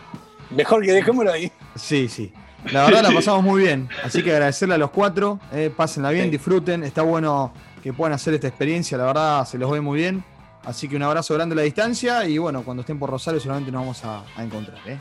Mejor 0.50 0.82
que 0.84 0.92
dejémoslo 0.92 1.32
ahí. 1.32 1.50
Sí, 1.74 2.08
sí. 2.08 2.32
La 2.72 2.84
verdad 2.84 3.02
la 3.02 3.10
pasamos 3.14 3.42
muy 3.42 3.62
bien. 3.62 3.88
Así 4.04 4.22
que 4.22 4.32
agradecerle 4.32 4.74
a 4.74 4.78
los 4.78 4.90
cuatro. 4.90 5.40
eh, 5.52 5.72
pásenla 5.74 6.10
bien, 6.10 6.26
Sí. 6.26 6.30
disfruten. 6.30 6.84
Está 6.84 7.02
bueno 7.02 7.52
que 7.82 7.92
puedan 7.92 8.12
hacer 8.12 8.34
esta 8.34 8.48
experiencia. 8.48 8.96
La 8.98 9.04
verdad 9.04 9.44
se 9.46 9.58
los 9.58 9.70
ve 9.70 9.80
muy 9.80 9.98
bien. 9.98 10.22
Así 10.64 10.88
que 10.88 10.94
un 10.96 11.02
abrazo 11.02 11.34
grande 11.34 11.54
a 11.54 11.56
la 11.56 11.62
distancia. 11.62 12.24
Y 12.26 12.38
bueno, 12.38 12.62
cuando 12.62 12.82
estén 12.82 12.98
por 12.98 13.10
Rosario 13.10 13.40
seguramente 13.40 13.72
nos 13.72 13.80
vamos 13.80 14.04
a, 14.04 14.22
a 14.36 14.44
encontrar. 14.44 14.78
¿eh? 14.86 14.98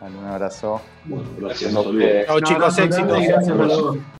Dale, 0.00 0.16
un 0.16 0.24
abrazo. 0.26 0.80
Bueno, 1.04 1.24
gracias, 1.38 1.72
Chao, 1.72 2.40
chicos, 2.40 2.76
Gracias 2.76 3.46
todos. 3.46 3.96